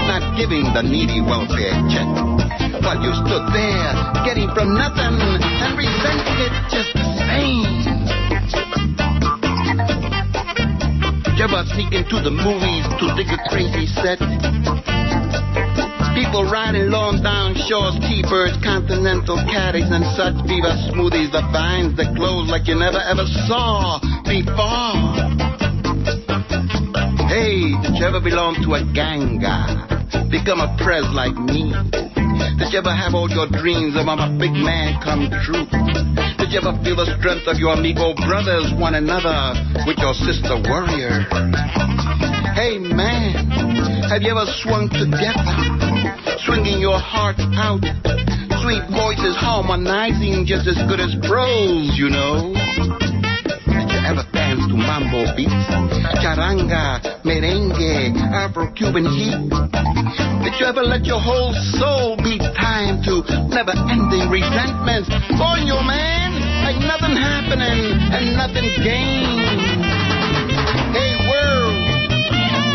not 0.09 0.37
giving 0.37 0.65
the 0.73 0.83
needy 0.83 1.21
welfare 1.21 1.77
check. 1.93 2.09
While 2.83 3.01
you 3.03 3.13
stood 3.15 3.47
there, 3.53 3.93
getting 4.25 4.49
from 4.53 4.75
nothing 4.75 5.21
and 5.21 5.73
resenting 5.79 6.39
it 6.45 6.53
just 6.71 6.93
the 6.95 7.05
same. 7.25 7.85
Ever 11.45 11.65
sneak 11.75 11.93
into 11.93 12.21
the 12.25 12.31
movies 12.31 12.89
to 13.01 13.15
dig 13.17 13.29
a 13.29 13.39
crazy 13.51 13.87
set? 13.87 14.94
People 16.35 16.51
riding 16.51 16.91
long 16.91 17.23
down 17.23 17.55
shores, 17.71 17.95
T-birds, 18.11 18.59
continental 18.59 19.39
caddies, 19.47 19.87
and 19.87 20.03
such 20.19 20.35
Viva 20.51 20.75
smoothies, 20.91 21.31
the 21.31 21.47
vines 21.55 21.95
that 21.95 22.11
glows 22.19 22.51
like 22.51 22.67
you 22.67 22.75
never 22.75 22.99
ever 22.99 23.23
saw 23.47 24.03
before. 24.27 24.99
Hey, 27.31 27.71
did 27.87 27.95
you 27.95 28.03
ever 28.03 28.19
belong 28.19 28.59
to 28.67 28.75
a 28.75 28.83
ganga? 28.91 29.87
Become 30.27 30.59
a 30.59 30.75
prez 30.83 31.07
like 31.15 31.39
me? 31.39 31.71
Did 32.59 32.67
you 32.75 32.83
ever 32.83 32.91
have 32.91 33.15
all 33.15 33.31
your 33.31 33.47
dreams 33.47 33.95
of 33.95 34.11
a 34.11 34.27
big 34.35 34.59
man 34.59 34.99
come 35.07 35.31
true? 35.47 35.71
Did 36.43 36.51
you 36.51 36.59
ever 36.59 36.75
feel 36.83 36.99
the 36.99 37.15
strength 37.15 37.47
of 37.47 37.63
your 37.63 37.79
amigo 37.79 38.11
brothers, 38.27 38.75
one 38.75 38.99
another, 38.99 39.55
with 39.87 40.03
your 40.03 40.19
sister 40.19 40.59
warrior? 40.67 41.31
Hey 42.59 42.83
man, 42.83 43.55
have 44.11 44.19
you 44.27 44.35
ever 44.35 44.51
swung 44.67 44.91
together, 44.91 45.84
swinging 46.43 46.81
your 46.81 46.99
heart 46.99 47.37
out? 47.55 47.85
Sweet 48.63 48.85
voices 48.91 49.37
harmonizing 49.37 50.47
just 50.47 50.67
as 50.67 50.81
good 50.89 51.01
as 51.01 51.15
pros, 51.29 51.95
you 51.97 52.09
know. 52.09 52.53
Did 52.55 53.91
you 53.91 54.01
ever 54.09 54.25
dance 54.33 54.65
to 54.69 54.77
mambo 54.77 55.37
beats, 55.37 55.53
charanga, 56.25 57.01
merengue, 57.25 58.17
Afro-Cuban 58.17 59.05
heat? 59.07 59.37
Did 60.43 60.55
you 60.61 60.67
ever 60.67 60.83
let 60.83 61.05
your 61.05 61.21
whole 61.21 61.53
soul 61.77 62.17
be 62.17 62.39
time 62.39 63.03
to 63.05 63.23
never-ending 63.53 64.31
resentments? 64.31 65.09
Coño, 65.37 65.85
man, 65.85 66.33
like 66.65 66.81
nothing 66.81 67.17
happening 67.17 68.01
and 68.13 68.37
nothing 68.37 68.69
gained. 68.81 69.85
Hey, 70.97 71.13
world, 71.29 71.77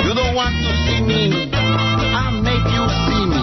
you 0.06 0.14
don't 0.14 0.36
want 0.36 0.54
to 0.54 0.72
see 0.86 1.02
me. 1.02 1.50
I'll 1.54 2.42
make 2.42 2.66
you 2.70 2.86
see 3.10 3.26
me. 3.26 3.39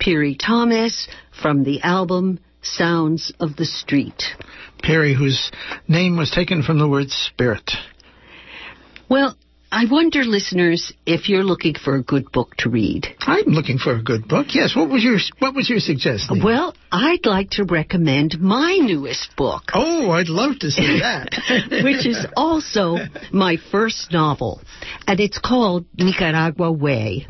Piri 0.00 0.34
Thomas 0.34 1.08
from 1.42 1.62
the 1.62 1.82
album 1.82 2.40
Sounds 2.62 3.32
of 3.38 3.56
the 3.56 3.66
Street. 3.66 4.22
Piri, 4.82 5.14
whose 5.14 5.52
name 5.86 6.16
was 6.16 6.30
taken 6.30 6.62
from 6.62 6.78
the 6.78 6.88
word 6.88 7.10
spirit. 7.10 7.70
Well, 9.10 9.36
I 9.70 9.84
wonder, 9.88 10.24
listeners, 10.24 10.92
if 11.06 11.28
you're 11.28 11.44
looking 11.44 11.74
for 11.74 11.94
a 11.94 12.02
good 12.02 12.32
book 12.32 12.56
to 12.58 12.70
read. 12.70 13.06
I'm 13.20 13.44
looking 13.48 13.78
for 13.78 13.94
a 13.94 14.02
good 14.02 14.26
book. 14.26 14.48
Yes. 14.50 14.74
What 14.74 14.88
was 14.88 15.04
your 15.04 15.18
What 15.38 15.54
was 15.54 15.68
your 15.68 15.78
suggestion? 15.78 16.42
Well, 16.42 16.74
I'd 16.90 17.24
like 17.24 17.50
to 17.50 17.64
recommend 17.64 18.40
my 18.40 18.78
newest 18.80 19.36
book. 19.36 19.64
Oh, 19.74 20.10
I'd 20.10 20.28
love 20.28 20.58
to 20.60 20.70
see 20.70 21.00
that. 21.00 21.28
which 21.84 22.06
is 22.06 22.26
also 22.36 22.96
my 23.32 23.58
first 23.70 24.12
novel, 24.12 24.60
and 25.06 25.20
it's 25.20 25.38
called 25.38 25.84
Nicaragua 25.96 26.72
Way. 26.72 27.26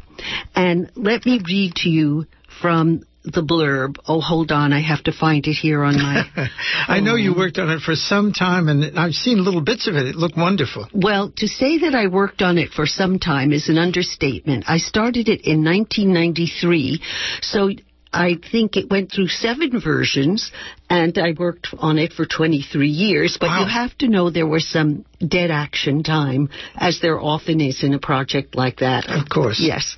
And 0.55 0.91
let 0.95 1.27
me 1.27 1.41
read 1.45 1.75
to 1.77 1.91
you 1.91 2.27
from 2.61 3.03
the 3.25 3.43
blurb. 3.43 3.97
Oh, 4.09 4.21
hold 4.21 4.51
on. 4.51 4.73
I 4.73 4.81
have 4.81 5.05
to 5.05 5.13
find 5.13 5.47
it 5.47 5.53
here 5.53 5.85
on 5.85 5.97
my. 5.97 6.25
I 6.89 7.01
know 7.01 7.17
you 7.17 7.35
oh. 7.35 7.39
worked 7.39 7.59
on 7.59 7.71
it 7.71 7.81
for 7.81 7.95
some 7.95 8.33
time, 8.33 8.69
and 8.69 8.99
I've 8.99 9.13
seen 9.13 9.45
little 9.45 9.61
bits 9.61 9.87
of 9.89 9.95
it. 9.95 10.07
It 10.07 10.17
looked 10.17 10.37
wonderful. 10.37 10.89
Well, 10.95 11.33
to 11.37 11.47
say 11.47 11.79
that 11.79 11.95
I 11.95 12.07
worked 12.07 12.43
on 12.43 12.59
it 12.59 12.71
for 12.71 12.87
some 12.87 13.19
time 13.19 13.53
is 13.53 13.69
an 13.69 13.79
understatement. 13.79 14.65
I 14.69 14.79
started 14.79 15.29
it 15.29 15.43
in 15.43 15.65
1993, 15.65 17.03
so 17.43 17.71
I 18.13 18.37
think 18.51 18.77
it 18.77 18.91
went 18.91 19.13
through 19.13 19.29
seven 19.29 19.81
versions, 19.81 20.51
and 20.89 21.17
I 21.17 21.33
worked 21.39 21.69
on 21.79 21.99
it 21.99 22.13
for 22.13 22.27
23 22.27 22.89
years. 22.89 23.37
But 23.41 23.51
Wow. 23.51 23.61
you 23.61 23.67
have 23.67 23.97
to 23.99 24.09
know 24.09 24.31
there 24.31 24.47
was 24.47 24.67
some 24.67 25.05
dead 25.27 25.51
action 25.51 26.03
time, 26.03 26.49
as 26.77 26.99
there 27.01 27.21
often 27.21 27.61
is 27.61 27.83
in 27.85 27.95
a 27.95 28.01
project 28.01 28.57
like 28.57 28.79
that. 28.81 29.09
Of 29.09 29.29
course. 29.29 29.61
Yes. 29.61 29.97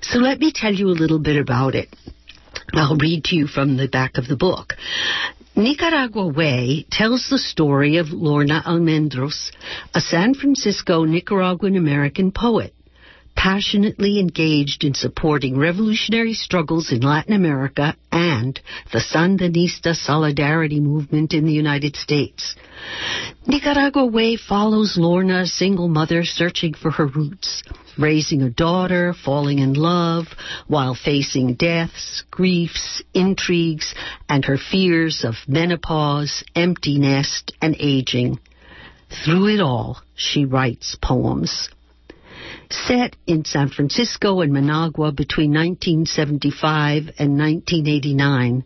So 0.00 0.18
let 0.20 0.38
me 0.38 0.52
tell 0.52 0.72
you 0.72 0.88
a 0.88 0.98
little 1.02 1.18
bit 1.18 1.36
about 1.36 1.74
it. 1.74 1.88
I'll 2.72 2.96
read 2.96 3.24
to 3.24 3.36
you 3.36 3.46
from 3.48 3.76
the 3.76 3.88
back 3.88 4.16
of 4.16 4.28
the 4.28 4.36
book. 4.36 4.74
Nicaragua 5.56 6.28
Way 6.28 6.86
tells 6.90 7.28
the 7.28 7.38
story 7.38 7.96
of 7.96 8.12
Lorna 8.12 8.62
Almendros, 8.64 9.50
a 9.92 10.00
San 10.00 10.34
Francisco 10.34 11.04
Nicaraguan 11.04 11.76
American 11.76 12.30
poet, 12.30 12.72
passionately 13.34 14.20
engaged 14.20 14.84
in 14.84 14.94
supporting 14.94 15.56
revolutionary 15.56 16.34
struggles 16.34 16.92
in 16.92 17.00
Latin 17.00 17.32
America 17.32 17.96
and 18.12 18.60
the 18.92 18.98
Sandinista 18.98 19.94
solidarity 19.94 20.80
movement 20.80 21.32
in 21.32 21.46
the 21.46 21.52
United 21.52 21.96
States. 21.96 22.56
Nicaragua 23.46 24.06
Way 24.06 24.36
follows 24.36 24.96
Lorna, 24.98 25.42
a 25.42 25.46
single 25.46 25.88
mother 25.88 26.24
searching 26.24 26.74
for 26.74 26.90
her 26.90 27.06
roots, 27.06 27.62
raising 27.98 28.42
a 28.42 28.50
daughter, 28.50 29.14
falling 29.14 29.58
in 29.58 29.74
love, 29.74 30.26
while 30.66 30.94
facing 30.94 31.54
deaths, 31.54 32.22
griefs, 32.30 33.02
intrigues, 33.14 33.94
and 34.28 34.44
her 34.44 34.58
fears 34.58 35.24
of 35.24 35.34
menopause, 35.48 36.44
empty 36.54 36.98
nest, 36.98 37.52
and 37.62 37.76
aging. 37.78 38.38
Through 39.24 39.48
it 39.54 39.60
all, 39.60 40.00
she 40.14 40.44
writes 40.44 40.96
poems. 41.00 41.68
Set 42.72 43.16
in 43.26 43.44
San 43.44 43.68
Francisco 43.68 44.42
and 44.42 44.52
Managua 44.52 45.10
between 45.10 45.50
1975 45.50 47.10
and 47.18 47.36
1989, 47.36 48.64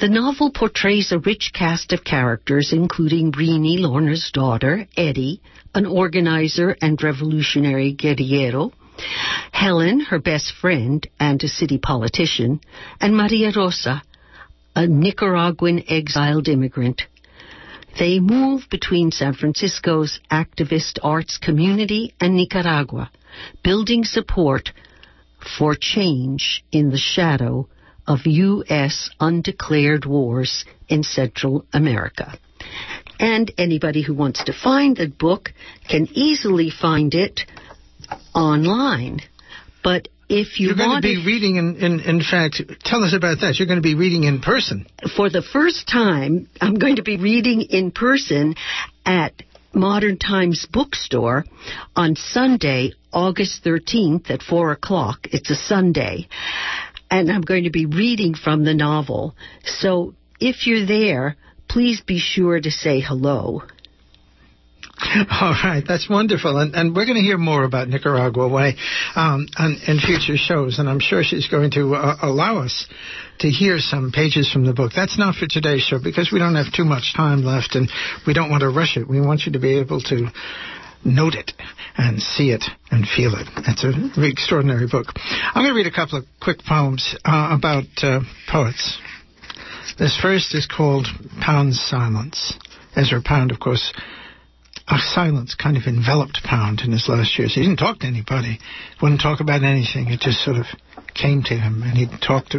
the 0.00 0.08
novel 0.08 0.50
portrays 0.50 1.12
a 1.12 1.18
rich 1.18 1.50
cast 1.52 1.92
of 1.92 2.04
characters, 2.04 2.72
including 2.72 3.32
Brini, 3.32 3.78
Lorna's 3.78 4.30
daughter, 4.32 4.86
Eddie, 4.96 5.42
an 5.74 5.84
organizer 5.84 6.74
and 6.80 7.02
revolutionary 7.02 7.94
guerrillero, 7.94 8.72
Helen, 9.52 10.00
her 10.00 10.18
best 10.18 10.52
friend 10.60 11.06
and 11.20 11.42
a 11.42 11.48
city 11.48 11.76
politician, 11.76 12.60
and 12.98 13.14
Maria 13.14 13.52
Rosa, 13.54 14.02
a 14.74 14.86
Nicaraguan 14.86 15.84
exiled 15.88 16.48
immigrant. 16.48 17.02
They 17.98 18.20
move 18.20 18.62
between 18.70 19.12
San 19.12 19.34
Francisco's 19.34 20.18
activist 20.30 20.98
arts 21.02 21.38
community 21.38 22.14
and 22.20 22.34
Nicaragua, 22.34 23.10
building 23.62 24.04
support 24.04 24.70
for 25.58 25.74
change 25.78 26.64
in 26.72 26.90
the 26.90 26.98
shadow 26.98 27.68
of 28.06 28.20
U.S. 28.26 29.10
undeclared 29.20 30.04
wars 30.04 30.64
in 30.88 31.02
Central 31.02 31.64
America. 31.72 32.38
And 33.18 33.52
anybody 33.56 34.02
who 34.02 34.14
wants 34.14 34.44
to 34.44 34.52
find 34.52 34.96
the 34.96 35.08
book 35.08 35.50
can 35.88 36.08
easily 36.12 36.70
find 36.70 37.14
it 37.14 37.40
online. 38.34 39.20
But 39.82 40.08
if 40.28 40.58
you 40.58 40.68
You're 40.68 40.76
going 40.76 40.96
to 40.96 41.02
be 41.02 41.24
reading, 41.24 41.56
in, 41.56 41.76
in, 41.76 42.00
in 42.00 42.20
fact, 42.22 42.60
tell 42.84 43.04
us 43.04 43.14
about 43.14 43.40
that. 43.40 43.56
You're 43.58 43.68
going 43.68 43.78
to 43.78 43.82
be 43.82 43.94
reading 43.94 44.24
in 44.24 44.40
person. 44.40 44.86
for 45.16 45.30
the 45.30 45.42
first 45.42 45.88
time, 45.88 46.48
I'm 46.60 46.74
going 46.74 46.96
to 46.96 47.02
be 47.02 47.18
reading 47.18 47.62
in 47.62 47.90
person 47.90 48.54
at 49.04 49.32
Modern 49.74 50.18
Times 50.18 50.66
Bookstore 50.70 51.44
on 51.96 52.16
Sunday, 52.16 52.92
August 53.12 53.64
13th 53.64 54.30
at 54.30 54.42
4 54.42 54.72
o'clock. 54.72 55.28
It's 55.32 55.50
a 55.50 55.54
Sunday. 55.54 56.28
And 57.10 57.30
I'm 57.30 57.42
going 57.42 57.64
to 57.64 57.70
be 57.70 57.86
reading 57.86 58.34
from 58.34 58.64
the 58.64 58.74
novel. 58.74 59.34
So 59.64 60.14
if 60.40 60.66
you're 60.66 60.86
there, 60.86 61.36
please 61.68 62.00
be 62.00 62.18
sure 62.18 62.60
to 62.60 62.70
say 62.70 63.00
hello. 63.00 63.62
All 65.40 65.56
right, 65.64 65.82
that's 65.86 66.08
wonderful, 66.08 66.56
and, 66.56 66.74
and 66.74 66.94
we're 66.94 67.04
going 67.04 67.16
to 67.16 67.22
hear 67.22 67.38
more 67.38 67.64
about 67.64 67.88
Nicaragua 67.88 68.48
Way 68.48 68.76
um, 69.16 69.48
in 69.58 69.98
future 69.98 70.36
shows, 70.36 70.78
and 70.78 70.88
I'm 70.88 71.00
sure 71.00 71.24
she's 71.24 71.48
going 71.48 71.72
to 71.72 71.94
uh, 71.96 72.16
allow 72.22 72.58
us 72.58 72.86
to 73.40 73.48
hear 73.48 73.78
some 73.78 74.12
pages 74.12 74.50
from 74.52 74.64
the 74.64 74.72
book. 74.72 74.92
That's 74.94 75.18
not 75.18 75.34
for 75.34 75.46
today's 75.48 75.82
show 75.82 75.98
because 76.02 76.30
we 76.32 76.38
don't 76.38 76.54
have 76.54 76.72
too 76.72 76.84
much 76.84 77.12
time 77.16 77.42
left, 77.42 77.74
and 77.74 77.90
we 78.24 78.34
don't 78.34 78.50
want 78.50 78.60
to 78.60 78.70
rush 78.70 78.96
it. 78.96 79.08
We 79.08 79.20
want 79.20 79.42
you 79.46 79.52
to 79.52 79.58
be 79.58 79.78
able 79.78 80.00
to 80.02 80.28
note 81.04 81.34
it 81.34 81.52
and 81.96 82.22
see 82.22 82.50
it 82.50 82.64
and 82.90 83.06
feel 83.06 83.34
it. 83.34 83.48
It's 83.66 83.84
a 83.84 83.92
very 84.14 84.30
extraordinary 84.30 84.86
book. 84.86 85.06
I'm 85.16 85.64
going 85.64 85.74
to 85.74 85.76
read 85.76 85.86
a 85.86 85.94
couple 85.94 86.18
of 86.18 86.24
quick 86.40 86.58
poems 86.66 87.16
uh, 87.24 87.56
about 87.58 87.84
uh, 88.02 88.20
poets. 88.48 88.98
This 89.98 90.18
first 90.20 90.54
is 90.54 90.66
called 90.66 91.06
Pound's 91.40 91.80
Silence. 91.80 92.54
Ezra 92.96 93.20
Pound, 93.22 93.50
of 93.50 93.58
course, 93.58 93.92
a 94.88 94.98
silence 94.98 95.54
kind 95.54 95.76
of 95.76 95.84
enveloped 95.86 96.40
Pound 96.44 96.80
in 96.80 96.92
his 96.92 97.08
last 97.08 97.38
years. 97.38 97.54
He 97.54 97.62
didn't 97.62 97.78
talk 97.78 98.00
to 98.00 98.06
anybody, 98.06 98.58
wouldn't 99.00 99.20
talk 99.20 99.40
about 99.40 99.62
anything. 99.62 100.08
It 100.08 100.20
just 100.20 100.44
sort 100.44 100.56
of 100.56 100.66
came 101.14 101.42
to 101.44 101.54
him, 101.54 101.82
and 101.82 101.96
he 101.96 102.06
talked 102.26 102.54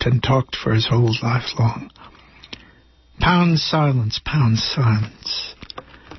and 0.00 0.22
talked 0.22 0.56
for 0.56 0.72
his 0.72 0.86
whole 0.86 1.14
life 1.22 1.58
long. 1.58 1.90
Pound's 3.20 3.62
silence, 3.62 4.20
Pound's 4.24 4.62
silence. 4.62 5.53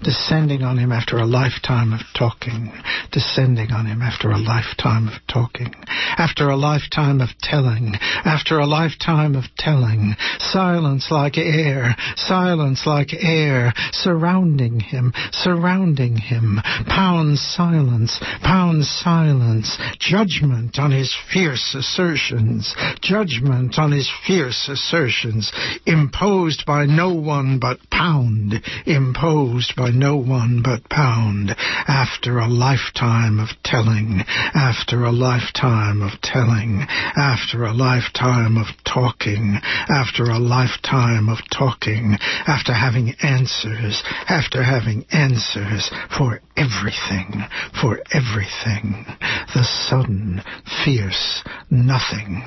Descending 0.05 0.61
on 0.61 0.77
him 0.77 0.91
after 0.91 1.17
a 1.17 1.25
lifetime 1.25 1.91
of 1.91 2.01
talking, 2.15 2.71
descending 3.11 3.71
on 3.71 3.87
him 3.87 4.03
after 4.03 4.29
a 4.29 4.37
lifetime 4.37 5.07
of 5.07 5.15
talking, 5.27 5.73
after 6.15 6.47
a 6.47 6.55
lifetime 6.55 7.21
of 7.21 7.29
telling, 7.41 7.95
after 8.23 8.59
a 8.59 8.67
lifetime 8.67 9.33
of 9.33 9.45
telling, 9.57 10.15
silence 10.37 11.07
like 11.09 11.39
air, 11.39 11.95
silence 12.17 12.85
like 12.85 13.15
air, 13.19 13.73
surrounding 13.93 14.79
him, 14.79 15.11
surrounding 15.31 16.17
him, 16.17 16.61
Pound's 16.85 17.41
silence, 17.41 18.19
Pound's 18.43 18.87
silence, 18.87 19.75
judgment 19.97 20.77
on 20.77 20.91
his 20.91 21.15
fierce 21.33 21.73
assertions, 21.73 22.75
judgment 23.01 23.79
on 23.79 23.91
his 23.91 24.11
fierce 24.27 24.69
assertions, 24.69 25.51
imposed 25.87 26.63
by 26.63 26.85
no 26.85 27.11
one 27.11 27.57
but 27.57 27.79
Pound, 27.89 28.61
imposed 28.85 29.75
by 29.75 29.94
no 29.99 30.17
one 30.17 30.61
but 30.63 30.89
Pound, 30.89 31.55
after 31.87 32.39
a 32.39 32.47
lifetime 32.47 33.39
of 33.39 33.49
telling, 33.63 34.23
after 34.53 35.03
a 35.03 35.11
lifetime 35.11 36.01
of 36.01 36.19
telling, 36.21 36.85
after 37.15 37.63
a 37.63 37.73
lifetime 37.73 38.57
of 38.57 38.67
talking, 38.83 39.59
after 39.89 40.25
a 40.25 40.39
lifetime 40.39 41.29
of 41.29 41.39
talking, 41.49 42.17
after 42.47 42.73
having 42.73 43.13
answers, 43.21 44.03
after 44.27 44.63
having 44.63 45.05
answers 45.11 45.89
for 46.17 46.41
everything, 46.57 47.43
for 47.81 47.99
everything, 48.11 49.05
the 49.53 49.63
sudden, 49.89 50.41
fierce 50.83 51.43
nothing, 51.69 52.43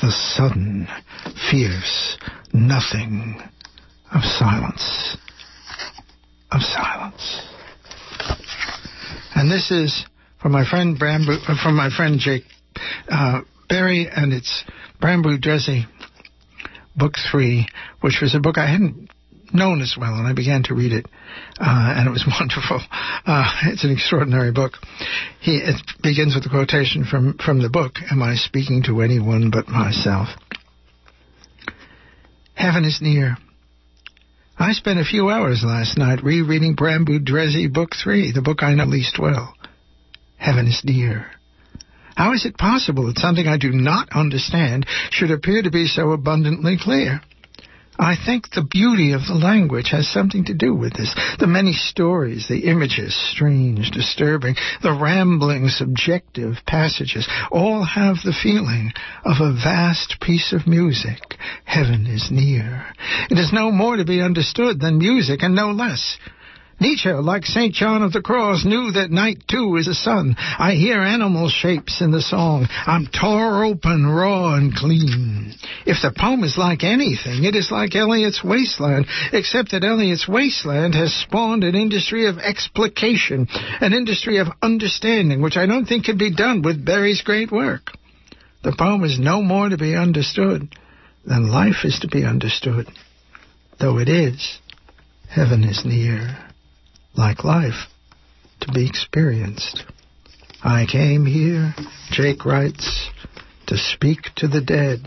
the 0.00 0.10
sudden, 0.10 0.88
fierce 1.50 2.18
nothing. 2.52 3.42
Of 4.14 4.22
silence, 4.22 5.16
of 6.50 6.60
silence. 6.62 7.42
And 9.34 9.50
this 9.50 9.70
is 9.70 10.04
from 10.40 10.52
my 10.52 10.68
friend 10.68 10.98
Brambu, 10.98 11.38
uh, 11.48 11.62
from 11.62 11.76
my 11.76 11.90
friend 11.94 12.18
Jake 12.18 12.44
uh, 13.08 13.40
Berry, 13.68 14.08
and 14.14 14.32
it's 14.32 14.64
Brambu 15.02 15.38
Drezi, 15.40 15.84
book 16.96 17.14
three, 17.30 17.66
which 18.00 18.18
was 18.22 18.34
a 18.34 18.40
book 18.40 18.58
I 18.58 18.70
hadn't 18.70 19.08
known 19.52 19.80
as 19.80 19.96
well, 19.98 20.14
and 20.14 20.26
I 20.26 20.32
began 20.34 20.62
to 20.64 20.74
read 20.74 20.92
it, 20.92 21.06
uh, 21.60 21.94
and 21.96 22.08
it 22.08 22.10
was 22.10 22.26
wonderful. 22.40 22.80
Uh, 23.26 23.50
it's 23.64 23.84
an 23.84 23.92
extraordinary 23.92 24.52
book. 24.52 24.74
He 25.40 25.56
it 25.56 25.80
begins 26.02 26.34
with 26.34 26.46
a 26.46 26.50
quotation 26.50 27.04
from 27.04 27.38
from 27.38 27.62
the 27.62 27.70
book. 27.70 27.94
Am 28.10 28.22
I 28.22 28.34
speaking 28.34 28.82
to 28.84 29.00
anyone 29.00 29.50
but 29.50 29.68
myself? 29.68 30.28
Heaven 32.54 32.84
is 32.84 33.00
near. 33.00 33.36
I 34.58 34.72
spent 34.72 35.00
a 35.00 35.04
few 35.04 35.30
hours 35.30 35.64
last 35.64 35.98
night 35.98 36.22
rereading 36.22 36.76
Brambu 36.76 37.24
Drezi 37.24 37.72
Book 37.72 37.90
Three, 37.94 38.30
the 38.30 38.42
book 38.42 38.62
I 38.62 38.74
know 38.74 38.84
least 38.84 39.18
well. 39.18 39.54
Heaven 40.36 40.68
is 40.68 40.82
near. 40.84 41.26
How 42.16 42.32
is 42.32 42.46
it 42.46 42.56
possible 42.56 43.06
that 43.06 43.18
something 43.18 43.48
I 43.48 43.58
do 43.58 43.72
not 43.72 44.10
understand 44.12 44.86
should 45.10 45.32
appear 45.32 45.62
to 45.62 45.70
be 45.70 45.86
so 45.86 46.12
abundantly 46.12 46.78
clear? 46.80 47.20
I 47.98 48.16
think 48.16 48.50
the 48.50 48.66
beauty 48.68 49.12
of 49.12 49.26
the 49.26 49.34
language 49.34 49.90
has 49.90 50.08
something 50.08 50.44
to 50.46 50.54
do 50.54 50.74
with 50.74 50.94
this. 50.94 51.14
The 51.38 51.46
many 51.46 51.72
stories, 51.72 52.48
the 52.48 52.68
images, 52.68 53.14
strange, 53.32 53.90
disturbing, 53.92 54.56
the 54.82 54.92
rambling, 54.92 55.68
subjective 55.68 56.56
passages, 56.66 57.28
all 57.52 57.84
have 57.84 58.16
the 58.24 58.32
feeling 58.32 58.92
of 59.24 59.36
a 59.40 59.52
vast 59.52 60.20
piece 60.20 60.52
of 60.52 60.66
music. 60.66 61.36
Heaven 61.64 62.06
is 62.06 62.30
near. 62.30 62.86
It 63.30 63.38
is 63.38 63.52
no 63.52 63.70
more 63.70 63.96
to 63.96 64.04
be 64.04 64.20
understood 64.20 64.80
than 64.80 64.98
music, 64.98 65.42
and 65.42 65.54
no 65.54 65.70
less. 65.70 66.18
Nietzsche, 66.80 67.10
like 67.10 67.44
St. 67.44 67.72
John 67.72 68.02
of 68.02 68.12
the 68.12 68.20
Cross, 68.20 68.64
knew 68.64 68.92
that 68.92 69.10
night 69.10 69.44
too 69.48 69.76
is 69.76 69.86
a 69.86 69.94
sun. 69.94 70.34
I 70.38 70.72
hear 70.72 71.00
animal 71.00 71.48
shapes 71.48 72.00
in 72.00 72.10
the 72.10 72.20
song. 72.20 72.66
I'm 72.70 73.06
tore 73.06 73.64
open, 73.64 74.06
raw 74.06 74.54
and 74.54 74.74
clean. 74.74 75.54
If 75.86 76.02
the 76.02 76.12
poem 76.16 76.42
is 76.42 76.58
like 76.58 76.82
anything, 76.82 77.44
it 77.44 77.54
is 77.54 77.70
like 77.70 77.94
Eliot's 77.94 78.42
Wasteland, 78.42 79.06
except 79.32 79.70
that 79.70 79.84
Eliot's 79.84 80.28
Wasteland 80.28 80.94
has 80.94 81.14
spawned 81.14 81.64
an 81.64 81.74
industry 81.74 82.26
of 82.26 82.38
explication, 82.38 83.46
an 83.80 83.92
industry 83.92 84.38
of 84.38 84.48
understanding, 84.60 85.42
which 85.42 85.56
I 85.56 85.66
don't 85.66 85.86
think 85.86 86.06
can 86.06 86.18
be 86.18 86.34
done 86.34 86.62
with 86.62 86.84
Berry's 86.84 87.22
great 87.22 87.52
work. 87.52 87.92
The 88.62 88.74
poem 88.76 89.04
is 89.04 89.18
no 89.18 89.42
more 89.42 89.68
to 89.68 89.76
be 89.76 89.94
understood 89.94 90.74
than 91.24 91.50
life 91.50 91.84
is 91.84 92.00
to 92.00 92.08
be 92.08 92.24
understood. 92.24 92.88
Though 93.78 93.98
it 93.98 94.08
is, 94.08 94.58
heaven 95.28 95.64
is 95.64 95.84
near 95.84 96.38
like 97.16 97.44
life, 97.44 97.88
to 98.60 98.72
be 98.72 98.86
experienced. 98.86 99.84
I 100.62 100.86
came 100.90 101.26
here, 101.26 101.74
Jake 102.10 102.44
writes, 102.44 103.10
to 103.66 103.76
speak 103.76 104.30
to 104.36 104.48
the 104.48 104.60
dead, 104.60 105.00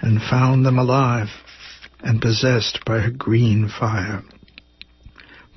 and 0.00 0.20
found 0.20 0.66
them 0.66 0.78
alive 0.78 1.28
and 2.00 2.20
possessed 2.20 2.80
by 2.84 3.04
a 3.04 3.10
green 3.10 3.68
fire. 3.68 4.22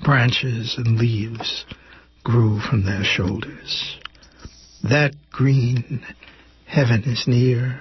Branches 0.04 0.74
and 0.76 0.98
leaves 0.98 1.64
grew 2.22 2.60
from 2.60 2.84
their 2.84 3.02
shoulders. 3.02 3.98
That 4.82 5.14
green, 5.30 6.04
heaven 6.66 7.02
is 7.04 7.24
near, 7.26 7.80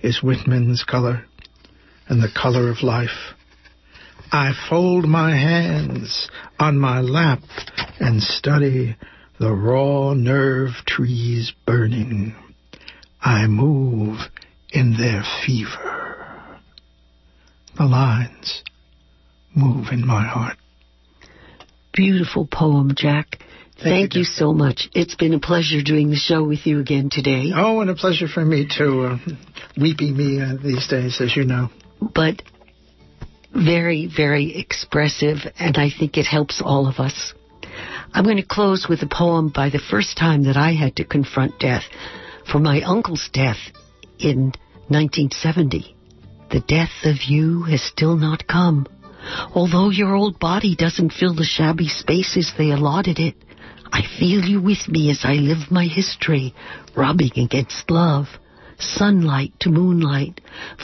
is 0.00 0.22
Whitman's 0.22 0.84
color, 0.84 1.26
and 2.08 2.22
the 2.22 2.32
color 2.34 2.70
of 2.70 2.82
life 2.82 3.34
I 4.32 4.52
fold 4.68 5.06
my 5.06 5.30
hands 5.36 6.28
on 6.58 6.78
my 6.78 7.00
lap 7.00 7.40
and 7.98 8.22
study 8.22 8.96
the 9.40 9.52
raw 9.52 10.14
nerve 10.14 10.70
trees 10.86 11.52
burning. 11.66 12.34
I 13.20 13.46
move 13.48 14.18
in 14.72 14.96
their 14.96 15.24
fever. 15.44 16.60
The 17.76 17.86
lines 17.86 18.62
move 19.54 19.86
in 19.90 20.06
my 20.06 20.22
heart. 20.24 20.56
Beautiful 21.92 22.46
poem, 22.46 22.92
Jack. 22.96 23.38
Thank 23.82 23.82
Thank, 23.82 24.14
you, 24.14 24.20
you, 24.20 24.24
so 24.24 24.52
much. 24.52 24.88
It's 24.94 25.16
been 25.16 25.34
a 25.34 25.40
pleasure 25.40 25.82
doing 25.82 26.10
the 26.10 26.16
show 26.16 26.44
with 26.44 26.66
you 26.66 26.78
again 26.80 27.08
today. 27.10 27.50
Oh, 27.54 27.80
and 27.80 27.90
a 27.90 27.94
pleasure 27.94 28.28
for 28.28 28.44
me 28.44 28.68
too. 28.68 29.02
Uh, 29.02 29.18
weepy 29.80 30.12
me 30.12 30.40
uh, 30.40 30.56
these 30.62 30.86
days, 30.86 31.20
as 31.20 31.34
you 31.34 31.44
know. 31.44 31.70
but 32.14 32.42
very, 33.54 34.06
very 34.14 34.56
expressive, 34.56 35.38
and 35.58 35.76
I 35.76 35.90
think 35.90 36.16
it 36.16 36.26
helps 36.26 36.62
all 36.64 36.86
of 36.86 36.98
us. 36.98 37.34
I'm 38.12 38.24
going 38.24 38.36
to 38.36 38.46
close 38.46 38.86
with 38.88 39.02
a 39.02 39.06
poem 39.06 39.50
by 39.54 39.70
the 39.70 39.78
first 39.78 40.16
time 40.16 40.44
that 40.44 40.56
I 40.56 40.72
had 40.72 40.96
to 40.96 41.04
confront 41.04 41.58
death 41.58 41.84
for 42.50 42.58
my 42.58 42.82
uncle's 42.82 43.28
death 43.32 43.58
in 44.18 44.52
1970. 44.88 45.96
The 46.50 46.60
death 46.60 47.04
of 47.04 47.22
you 47.28 47.62
has 47.62 47.82
still 47.82 48.16
not 48.16 48.48
come. 48.48 48.86
Although 49.54 49.90
your 49.90 50.14
old 50.14 50.40
body 50.40 50.74
doesn't 50.74 51.12
fill 51.12 51.34
the 51.34 51.44
shabby 51.44 51.88
spaces 51.88 52.52
they 52.56 52.70
allotted 52.70 53.18
it, 53.18 53.36
I 53.92 54.02
feel 54.18 54.44
you 54.44 54.60
with 54.60 54.88
me 54.88 55.10
as 55.10 55.20
I 55.24 55.34
live 55.34 55.70
my 55.70 55.84
history, 55.84 56.54
rubbing 56.96 57.32
against 57.36 57.90
love. 57.90 58.26
Sunlight 58.78 59.52
to 59.60 59.68
moonlight, 59.68 60.40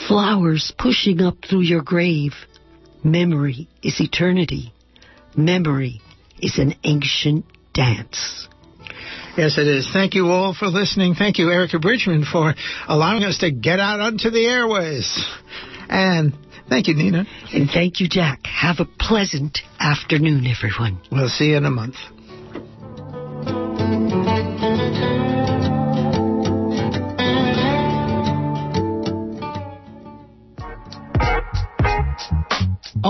flowers 0.07 0.71
pushing 0.77 1.21
up 1.21 1.37
through 1.43 1.61
your 1.61 1.81
grave. 1.81 2.33
Memory 3.07 3.69
is 3.81 4.01
eternity. 4.01 4.73
Memory 5.35 6.01
is 6.41 6.59
an 6.59 6.75
ancient 6.83 7.45
dance. 7.73 8.49
Yes, 9.37 9.57
it 9.57 9.65
is. 9.65 9.89
Thank 9.93 10.13
you 10.13 10.27
all 10.27 10.53
for 10.53 10.67
listening. 10.67 11.15
Thank 11.15 11.37
you, 11.37 11.49
Erica 11.49 11.79
Bridgman, 11.79 12.25
for 12.25 12.53
allowing 12.85 13.23
us 13.23 13.37
to 13.37 13.51
get 13.51 13.79
out 13.79 14.01
onto 14.01 14.29
the 14.29 14.45
airways. 14.45 15.25
And 15.87 16.33
thank 16.67 16.87
you, 16.87 16.95
Nina. 16.95 17.25
And 17.53 17.69
thank 17.69 18.01
you, 18.01 18.09
Jack. 18.09 18.41
Have 18.45 18.79
a 18.79 18.85
pleasant 18.99 19.59
afternoon, 19.79 20.45
everyone. 20.45 20.99
We'll 21.09 21.29
see 21.29 21.51
you 21.51 21.57
in 21.57 21.65
a 21.65 21.71
month. 21.71 21.95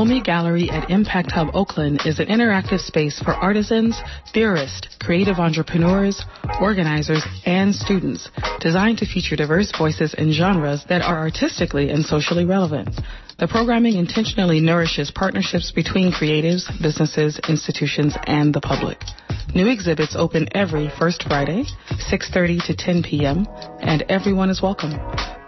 OMI 0.07 0.21
Gallery 0.23 0.69
at 0.69 0.89
Impact 0.89 1.31
Hub 1.31 1.49
Oakland 1.53 1.99
is 2.05 2.19
an 2.19 2.27
interactive 2.27 2.79
space 2.79 3.19
for 3.19 3.33
artisans, 3.33 3.99
theorists, 4.33 4.87
creative 5.01 5.37
entrepreneurs, 5.37 6.23
organizers, 6.61 7.21
and 7.45 7.75
students 7.75 8.29
designed 8.61 8.99
to 8.99 9.05
feature 9.05 9.35
diverse 9.35 9.69
voices 9.77 10.15
and 10.17 10.31
genres 10.31 10.85
that 10.87 11.01
are 11.01 11.17
artistically 11.17 11.89
and 11.89 12.05
socially 12.05 12.45
relevant. 12.45 12.89
The 13.37 13.49
programming 13.49 13.97
intentionally 13.97 14.61
nourishes 14.61 15.11
partnerships 15.11 15.73
between 15.73 16.13
creatives, 16.13 16.71
businesses, 16.81 17.37
institutions, 17.49 18.15
and 18.27 18.53
the 18.53 18.61
public. 18.61 19.01
New 19.53 19.67
exhibits 19.67 20.15
open 20.15 20.47
every 20.53 20.89
first 20.97 21.23
Friday, 21.23 21.65
6:30 22.09 22.65
to 22.67 22.75
10 22.77 23.03
p.m., 23.03 23.45
and 23.81 24.03
everyone 24.07 24.49
is 24.49 24.61
welcome. 24.61 24.93